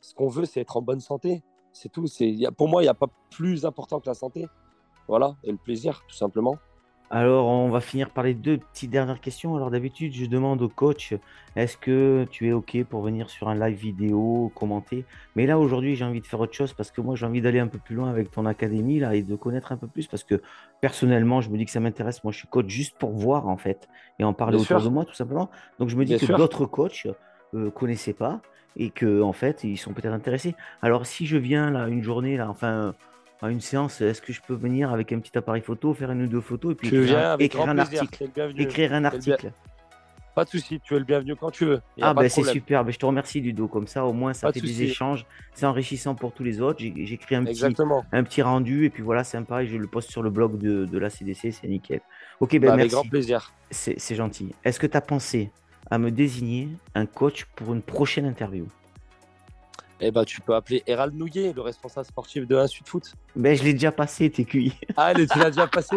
ce 0.00 0.14
qu'on 0.14 0.28
veut, 0.28 0.44
c'est 0.44 0.60
être 0.60 0.76
en 0.76 0.82
bonne 0.82 1.00
santé. 1.00 1.42
C'est 1.72 1.90
tout. 1.90 2.06
C'est, 2.06 2.34
pour 2.56 2.68
moi, 2.68 2.82
il 2.82 2.86
n'y 2.86 2.90
a 2.90 2.94
pas 2.94 3.08
plus 3.30 3.66
important 3.66 4.00
que 4.00 4.08
la 4.08 4.14
santé. 4.14 4.46
Voilà, 5.08 5.36
et 5.42 5.50
le 5.50 5.56
plaisir, 5.56 6.02
tout 6.06 6.14
simplement. 6.14 6.58
Alors, 7.10 7.46
on 7.46 7.70
va 7.70 7.80
finir 7.80 8.10
par 8.10 8.24
les 8.24 8.34
deux 8.34 8.58
petites 8.58 8.90
dernières 8.90 9.20
questions. 9.20 9.56
Alors, 9.56 9.70
d'habitude, 9.70 10.12
je 10.14 10.26
demande 10.26 10.60
au 10.60 10.68
coach 10.68 11.14
est-ce 11.56 11.76
que 11.76 12.26
tu 12.30 12.48
es 12.48 12.52
OK 12.52 12.84
pour 12.84 13.00
venir 13.02 13.30
sur 13.30 13.48
un 13.48 13.54
live 13.54 13.78
vidéo, 13.78 14.52
commenter? 14.54 15.04
Mais 15.34 15.46
là, 15.46 15.58
aujourd'hui, 15.58 15.96
j'ai 15.96 16.04
envie 16.04 16.20
de 16.20 16.26
faire 16.26 16.40
autre 16.40 16.52
chose 16.52 16.74
parce 16.74 16.90
que 16.90 17.00
moi, 17.00 17.16
j'ai 17.16 17.24
envie 17.24 17.40
d'aller 17.40 17.60
un 17.60 17.66
peu 17.66 17.78
plus 17.78 17.94
loin 17.94 18.10
avec 18.10 18.30
ton 18.30 18.44
académie 18.44 19.00
là 19.00 19.14
et 19.14 19.22
de 19.22 19.36
connaître 19.36 19.72
un 19.72 19.76
peu 19.76 19.86
plus 19.86 20.06
parce 20.06 20.22
que 20.22 20.42
personnellement, 20.80 21.40
je 21.40 21.48
me 21.48 21.56
dis 21.56 21.64
que 21.64 21.70
ça 21.70 21.80
m'intéresse. 21.80 22.22
Moi, 22.24 22.32
je 22.32 22.38
suis 22.38 22.48
coach 22.48 22.68
juste 22.68 22.98
pour 22.98 23.12
voir 23.12 23.48
en 23.48 23.56
fait 23.56 23.88
et 24.18 24.24
en 24.24 24.34
parler 24.34 24.58
autour 24.58 24.82
de 24.82 24.88
moi, 24.88 25.04
tout 25.06 25.14
simplement. 25.14 25.50
Donc, 25.78 25.88
je 25.88 25.96
me 25.96 26.04
dis 26.04 26.16
que 26.18 26.36
d'autres 26.36 26.66
coachs 26.66 27.06
ne 27.54 27.66
euh, 27.66 27.70
connaissaient 27.70 28.12
pas 28.12 28.42
et 28.76 28.90
que 28.90 29.22
en 29.22 29.32
fait 29.32 29.64
ils 29.64 29.76
sont 29.76 29.92
peut-être 29.92 30.12
intéressés. 30.12 30.54
Alors 30.82 31.06
si 31.06 31.26
je 31.26 31.36
viens 31.36 31.70
là 31.70 31.88
une 31.88 32.02
journée 32.02 32.36
là, 32.36 32.48
enfin 32.48 32.94
à 33.40 33.50
une 33.50 33.60
séance, 33.60 34.00
est-ce 34.00 34.20
que 34.20 34.32
je 34.32 34.40
peux 34.46 34.54
venir 34.54 34.92
avec 34.92 35.12
un 35.12 35.20
petit 35.20 35.36
appareil 35.38 35.62
photo, 35.62 35.94
faire 35.94 36.10
une 36.10 36.22
ou 36.22 36.26
deux 36.26 36.40
photos 36.40 36.72
et 36.72 36.74
puis 36.74 36.88
écrire, 36.88 37.68
un, 37.68 37.78
article, 37.78 38.28
écrire 38.56 38.92
un 38.92 39.04
article. 39.04 39.52
Pas 40.34 40.44
de 40.44 40.50
souci, 40.50 40.80
tu 40.80 40.94
es 40.94 40.98
le 41.00 41.04
bienvenu 41.04 41.34
quand 41.34 41.50
tu 41.50 41.64
veux. 41.64 41.80
Ah 42.00 42.14
ben 42.14 42.28
c'est 42.28 42.44
super, 42.44 42.84
ben, 42.84 42.92
je 42.92 42.98
te 42.98 43.06
remercie 43.06 43.40
Ludo, 43.40 43.66
comme 43.66 43.88
ça 43.88 44.04
au 44.04 44.12
moins 44.12 44.34
ça 44.34 44.52
fait 44.52 44.60
des 44.60 44.82
échanges, 44.82 45.26
c'est 45.52 45.66
enrichissant 45.66 46.14
pour 46.14 46.32
tous 46.32 46.44
les 46.44 46.60
autres. 46.60 46.80
J'écris 46.80 47.34
un 47.34 47.44
petit, 47.44 47.64
un 47.64 48.22
petit 48.22 48.42
rendu 48.42 48.84
et 48.84 48.90
puis 48.90 49.02
voilà, 49.02 49.24
sympa 49.24 49.62
et 49.62 49.66
je 49.66 49.76
le 49.76 49.88
poste 49.88 50.10
sur 50.10 50.22
le 50.22 50.30
blog 50.30 50.58
de, 50.58 50.84
de 50.84 50.98
la 50.98 51.10
CDC, 51.10 51.52
c'est 51.52 51.66
nickel. 51.66 52.00
Ok, 52.40 52.52
ben 52.52 52.60
bah, 52.60 52.66
merci. 52.76 52.80
Avec 52.80 52.90
grand 52.92 53.08
plaisir. 53.08 53.52
C'est 53.70 54.14
gentil. 54.14 54.54
Est-ce 54.64 54.78
que 54.78 54.86
tu 54.86 54.96
as 54.96 55.00
pensé 55.00 55.50
à 55.90 55.98
me 55.98 56.10
désigner 56.10 56.68
un 56.94 57.06
coach 57.06 57.46
pour 57.56 57.74
une 57.74 57.82
prochaine 57.82 58.26
interview? 58.26 58.66
Eh 60.00 60.10
ben, 60.10 60.24
tu 60.24 60.40
peux 60.40 60.54
appeler 60.54 60.82
Hérald 60.86 61.14
Nouillet, 61.14 61.52
le 61.54 61.60
responsable 61.60 62.06
sportif 62.06 62.46
de 62.46 62.56
1 62.56 62.66
Sud 62.68 62.86
Foot. 62.86 63.12
Mais 63.34 63.56
je 63.56 63.64
l'ai 63.64 63.72
déjà 63.72 63.92
passé, 63.92 64.30
TQI. 64.30 64.72
Ah, 64.96 65.12
tu 65.14 65.38
l'as 65.38 65.50
déjà 65.50 65.66
passé 65.66 65.96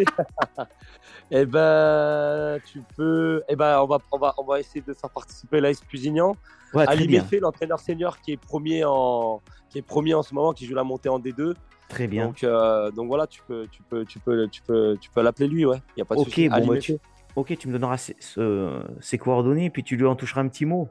Eh 1.32 1.46
ben, 1.46 2.60
tu 2.66 2.82
peux. 2.98 3.42
Eh 3.48 3.56
ben, 3.56 3.80
on 3.82 3.86
va, 3.86 4.00
on 4.12 4.18
va, 4.18 4.34
on 4.38 4.44
va 4.44 4.60
essayer 4.60 4.82
de 4.86 4.94
faire 4.94 5.10
participer 5.10 5.62
l'AS 5.62 5.80
Pusignan. 5.82 6.36
Ouais, 6.74 6.86
Ali 6.88 7.08
Méfé, 7.08 7.40
l'entraîneur 7.40 7.80
senior 7.80 8.20
qui 8.20 8.34
est 8.34 8.38
premier 8.38 8.84
en, 8.86 9.42
qui 9.70 9.78
est 9.78 9.82
premier 9.82 10.14
en 10.14 10.24
ce 10.24 10.34
moment, 10.34 10.52
qui 10.54 10.66
joue 10.66 10.76
la 10.76 10.84
montée 10.84 11.10
en 11.10 11.20
D2. 11.20 11.54
Très 11.88 12.08
bien. 12.08 12.28
Donc, 12.28 12.44
euh, 12.44 12.92
donc 12.92 13.08
voilà, 13.08 13.28
tu 13.28 13.42
peux, 13.48 13.68
tu 13.72 13.82
peux, 13.84 14.06
tu 14.06 14.20
peux, 14.20 14.48
tu 14.50 14.62
peux, 14.62 14.98
tu 15.00 15.10
peux 15.10 15.22
l'appeler 15.22 15.48
lui, 15.48 15.66
ouais. 15.66 15.82
Il 15.96 16.00
y 16.00 16.02
a 16.02 16.06
pas 16.06 16.16
de 16.16 16.24
souci. 16.24 16.50
Bon, 16.50 16.68
bah, 16.68 16.78
tu... 16.80 16.98
Ok, 17.36 17.58
tu 17.58 17.68
me 17.68 17.74
donneras 17.74 17.98
ses, 17.98 19.18
coordonnées 19.18 19.66
et 19.66 19.70
puis 19.70 19.84
tu 19.84 19.96
lui 19.96 20.06
en 20.06 20.16
toucheras 20.16 20.42
un 20.42 20.48
petit 20.48 20.66
mot. 20.66 20.90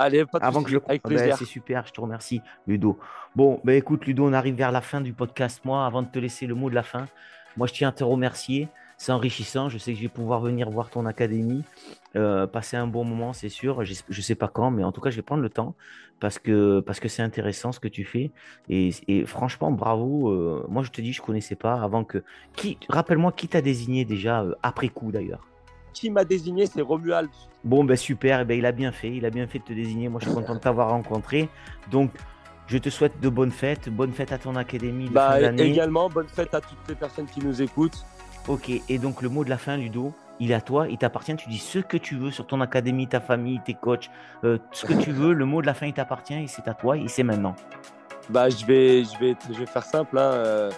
Allez, 0.00 0.24
pas 0.24 0.38
de 0.38 0.44
Avant 0.44 0.62
que 0.62 0.70
je 0.70 0.78
avec 0.88 1.02
plaisir. 1.02 1.36
c'est 1.36 1.44
super, 1.44 1.86
je 1.86 1.92
te 1.92 2.00
remercie, 2.00 2.40
Ludo. 2.66 2.98
Bon, 3.36 3.60
bah 3.64 3.74
écoute, 3.74 4.06
Ludo, 4.06 4.26
on 4.26 4.32
arrive 4.32 4.54
vers 4.54 4.72
la 4.72 4.80
fin 4.80 5.02
du 5.02 5.12
podcast. 5.12 5.60
Moi, 5.66 5.84
avant 5.84 6.00
de 6.00 6.08
te 6.08 6.18
laisser 6.18 6.46
le 6.46 6.54
mot 6.54 6.70
de 6.70 6.74
la 6.74 6.82
fin, 6.82 7.06
moi, 7.58 7.66
je 7.66 7.74
tiens 7.74 7.90
à 7.90 7.92
te 7.92 8.02
remercier. 8.02 8.68
C'est 8.96 9.12
enrichissant. 9.12 9.68
Je 9.68 9.76
sais 9.76 9.92
que 9.92 9.98
je 9.98 10.02
vais 10.02 10.08
pouvoir 10.08 10.40
venir 10.40 10.70
voir 10.70 10.88
ton 10.88 11.04
académie, 11.04 11.64
euh, 12.16 12.46
passer 12.46 12.78
un 12.78 12.86
bon 12.86 13.04
moment, 13.04 13.34
c'est 13.34 13.50
sûr. 13.50 13.84
Je 13.84 13.94
ne 14.08 14.22
sais 14.22 14.34
pas 14.34 14.48
quand, 14.48 14.70
mais 14.70 14.84
en 14.84 14.92
tout 14.92 15.02
cas, 15.02 15.10
je 15.10 15.16
vais 15.16 15.22
prendre 15.22 15.42
le 15.42 15.50
temps 15.50 15.74
parce 16.18 16.38
que 16.38 16.80
parce 16.80 16.98
que 16.98 17.08
c'est 17.08 17.22
intéressant 17.22 17.70
ce 17.72 17.80
que 17.80 17.88
tu 17.88 18.04
fais. 18.04 18.30
Et, 18.70 18.92
franchement, 19.26 19.70
bravo. 19.70 20.30
Euh, 20.30 20.64
moi, 20.70 20.82
je 20.82 20.90
te 20.90 21.02
dis, 21.02 21.12
je 21.12 21.20
connaissais 21.20 21.56
pas 21.56 21.74
avant 21.74 22.04
que. 22.04 22.22
Qui 22.56 22.78
Rappelle-moi 22.88 23.32
qui 23.32 23.48
t'a 23.48 23.60
désigné 23.60 24.06
déjà 24.06 24.42
euh, 24.44 24.54
après 24.62 24.88
coup 24.88 25.12
d'ailleurs? 25.12 25.49
Qui 25.92 26.10
m'a 26.10 26.24
désigné, 26.24 26.66
c'est 26.66 26.80
Romuald. 26.80 27.30
Bon, 27.64 27.84
ben 27.84 27.96
super, 27.96 28.40
eh 28.40 28.44
ben, 28.44 28.58
il 28.58 28.66
a 28.66 28.72
bien 28.72 28.92
fait, 28.92 29.10
il 29.10 29.24
a 29.26 29.30
bien 29.30 29.46
fait 29.46 29.58
de 29.58 29.64
te 29.64 29.72
désigner. 29.72 30.08
Moi, 30.08 30.20
je 30.20 30.26
suis 30.26 30.34
content 30.34 30.54
de 30.54 30.60
t'avoir 30.60 30.90
rencontré. 30.90 31.48
Donc, 31.90 32.10
je 32.66 32.78
te 32.78 32.88
souhaite 32.88 33.20
de 33.20 33.28
bonnes 33.28 33.50
fêtes, 33.50 33.88
bonne 33.88 34.12
fête 34.12 34.32
à 34.32 34.38
ton 34.38 34.56
académie 34.56 35.08
de 35.08 35.12
bah, 35.12 35.40
Également, 35.58 36.08
bonne 36.08 36.28
fête 36.28 36.54
à 36.54 36.60
toutes 36.60 36.88
les 36.88 36.94
personnes 36.94 37.26
qui 37.26 37.40
nous 37.40 37.60
écoutent. 37.60 38.04
Ok, 38.48 38.70
et 38.88 38.98
donc 38.98 39.22
le 39.22 39.28
mot 39.28 39.44
de 39.44 39.50
la 39.50 39.58
fin, 39.58 39.76
Ludo, 39.76 40.14
il 40.38 40.50
est 40.50 40.54
à 40.54 40.60
toi, 40.60 40.88
il 40.88 40.96
t'appartient. 40.96 41.36
Tu 41.36 41.48
dis 41.48 41.58
ce 41.58 41.78
que 41.78 41.96
tu 41.96 42.16
veux 42.16 42.30
sur 42.30 42.46
ton 42.46 42.60
académie, 42.60 43.06
ta 43.06 43.20
famille, 43.20 43.60
tes 43.64 43.74
coachs, 43.74 44.10
euh, 44.44 44.58
ce 44.72 44.86
que 44.86 44.94
tu 44.94 45.10
veux. 45.10 45.34
Le 45.34 45.44
mot 45.44 45.60
de 45.60 45.66
la 45.66 45.74
fin, 45.74 45.86
il 45.86 45.92
t'appartient 45.92 46.34
et 46.34 46.46
c'est 46.46 46.66
à 46.66 46.74
toi 46.74 46.96
et 46.96 47.08
c'est 47.08 47.22
maintenant. 47.22 47.54
Bah, 48.30 48.48
je 48.48 48.64
vais, 48.64 49.02
je 49.02 49.18
vais, 49.18 49.36
je 49.50 49.58
vais 49.58 49.66
faire 49.66 49.84
simple. 49.84 50.16
Hein. 50.16 50.30
Euh, 50.32 50.70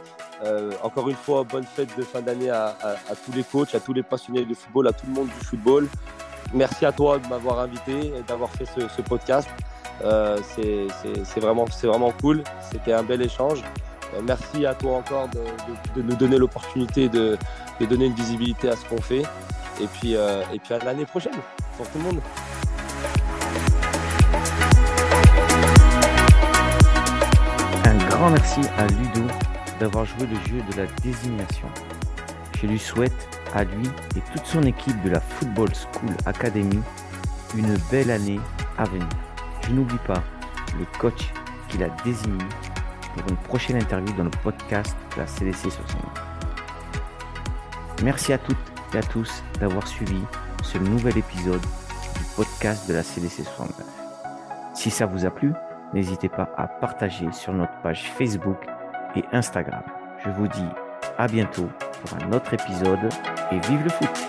euh, 0.42 0.72
encore 0.82 1.08
une 1.10 1.16
fois, 1.16 1.44
bonne 1.44 1.64
fête 1.64 1.96
de 1.98 2.02
fin 2.02 2.22
d'année 2.22 2.48
à, 2.48 2.74
tous 3.24 3.32
les 3.32 3.44
coachs, 3.44 3.74
à 3.74 3.80
tous 3.80 3.92
les 3.92 4.02
passionnés 4.02 4.46
de 4.46 4.54
football, 4.54 4.88
à 4.88 4.92
tout 4.92 5.06
le 5.06 5.12
monde 5.12 5.28
du 5.28 5.44
football. 5.44 5.86
Merci 6.54 6.86
à 6.86 6.92
toi 6.92 7.18
de 7.18 7.26
m'avoir 7.28 7.60
invité 7.60 8.06
et 8.06 8.22
d'avoir 8.26 8.50
fait 8.50 8.64
ce, 8.64 9.02
podcast. 9.02 9.48
Euh, 10.02 10.38
c'est 10.54 11.40
vraiment, 11.40 11.66
vraiment 11.82 12.12
cool. 12.22 12.42
C'était 12.70 12.94
un 12.94 13.02
bel 13.02 13.20
échange. 13.20 13.62
merci 14.24 14.64
à 14.64 14.74
toi 14.74 14.96
encore 14.96 15.28
de, 15.28 16.02
nous 16.02 16.16
donner 16.16 16.38
l'opportunité 16.38 17.08
de, 17.10 17.36
donner 17.80 18.06
une 18.06 18.14
visibilité 18.14 18.70
à 18.70 18.76
ce 18.76 18.84
qu'on 18.86 19.00
fait. 19.00 19.24
Et 19.80 19.86
puis, 19.86 20.12
et 20.12 20.58
puis 20.58 20.74
à 20.74 20.78
l'année 20.78 21.06
prochaine 21.06 21.34
pour 21.76 21.86
tout 21.88 21.98
le 21.98 22.04
monde. 22.04 22.20
Grand 28.22 28.30
merci 28.30 28.60
à 28.78 28.86
Ludo 28.86 29.26
d'avoir 29.80 30.04
joué 30.04 30.28
le 30.28 30.36
jeu 30.48 30.62
de 30.70 30.76
la 30.76 30.86
désignation. 31.02 31.66
Je 32.56 32.68
lui 32.68 32.78
souhaite 32.78 33.28
à 33.52 33.64
lui 33.64 33.88
et 34.14 34.20
toute 34.32 34.46
son 34.46 34.62
équipe 34.62 35.02
de 35.02 35.10
la 35.10 35.18
Football 35.18 35.70
School 35.74 36.14
Academy 36.24 36.78
une 37.56 37.76
belle 37.90 38.12
année 38.12 38.38
à 38.78 38.84
venir. 38.84 39.08
Je 39.66 39.72
n'oublie 39.72 39.98
pas 40.06 40.22
le 40.78 40.84
coach 41.00 41.32
qu'il 41.68 41.82
a 41.82 41.88
désigné 42.04 42.44
pour 43.16 43.28
une 43.28 43.36
prochaine 43.38 43.82
interview 43.82 44.14
dans 44.14 44.22
le 44.22 44.30
podcast 44.44 44.96
de 45.16 45.20
la 45.22 45.26
CDC 45.26 45.72
60. 45.72 45.84
Merci 48.04 48.32
à 48.32 48.38
toutes 48.38 48.56
et 48.94 48.98
à 48.98 49.02
tous 49.02 49.42
d'avoir 49.58 49.88
suivi 49.88 50.20
ce 50.62 50.78
nouvel 50.78 51.18
épisode 51.18 51.60
du 51.60 52.24
podcast 52.36 52.88
de 52.88 52.94
la 52.94 53.02
CDC 53.02 53.42
69. 53.42 53.84
Si 54.74 54.92
ça 54.92 55.06
vous 55.06 55.26
a 55.26 55.30
plu, 55.30 55.52
n'hésitez 55.92 56.28
pas 56.28 56.50
à 56.56 56.66
partager 56.66 57.30
sur 57.32 57.52
notre 57.52 57.80
page 57.82 58.10
Facebook 58.12 58.66
et 59.16 59.24
Instagram. 59.32 59.82
Je 60.24 60.30
vous 60.30 60.48
dis 60.48 60.68
à 61.18 61.26
bientôt 61.26 61.68
pour 62.00 62.18
un 62.22 62.32
autre 62.32 62.54
épisode 62.54 63.08
et 63.50 63.58
vive 63.68 63.84
le 63.84 63.90
foot 63.90 64.21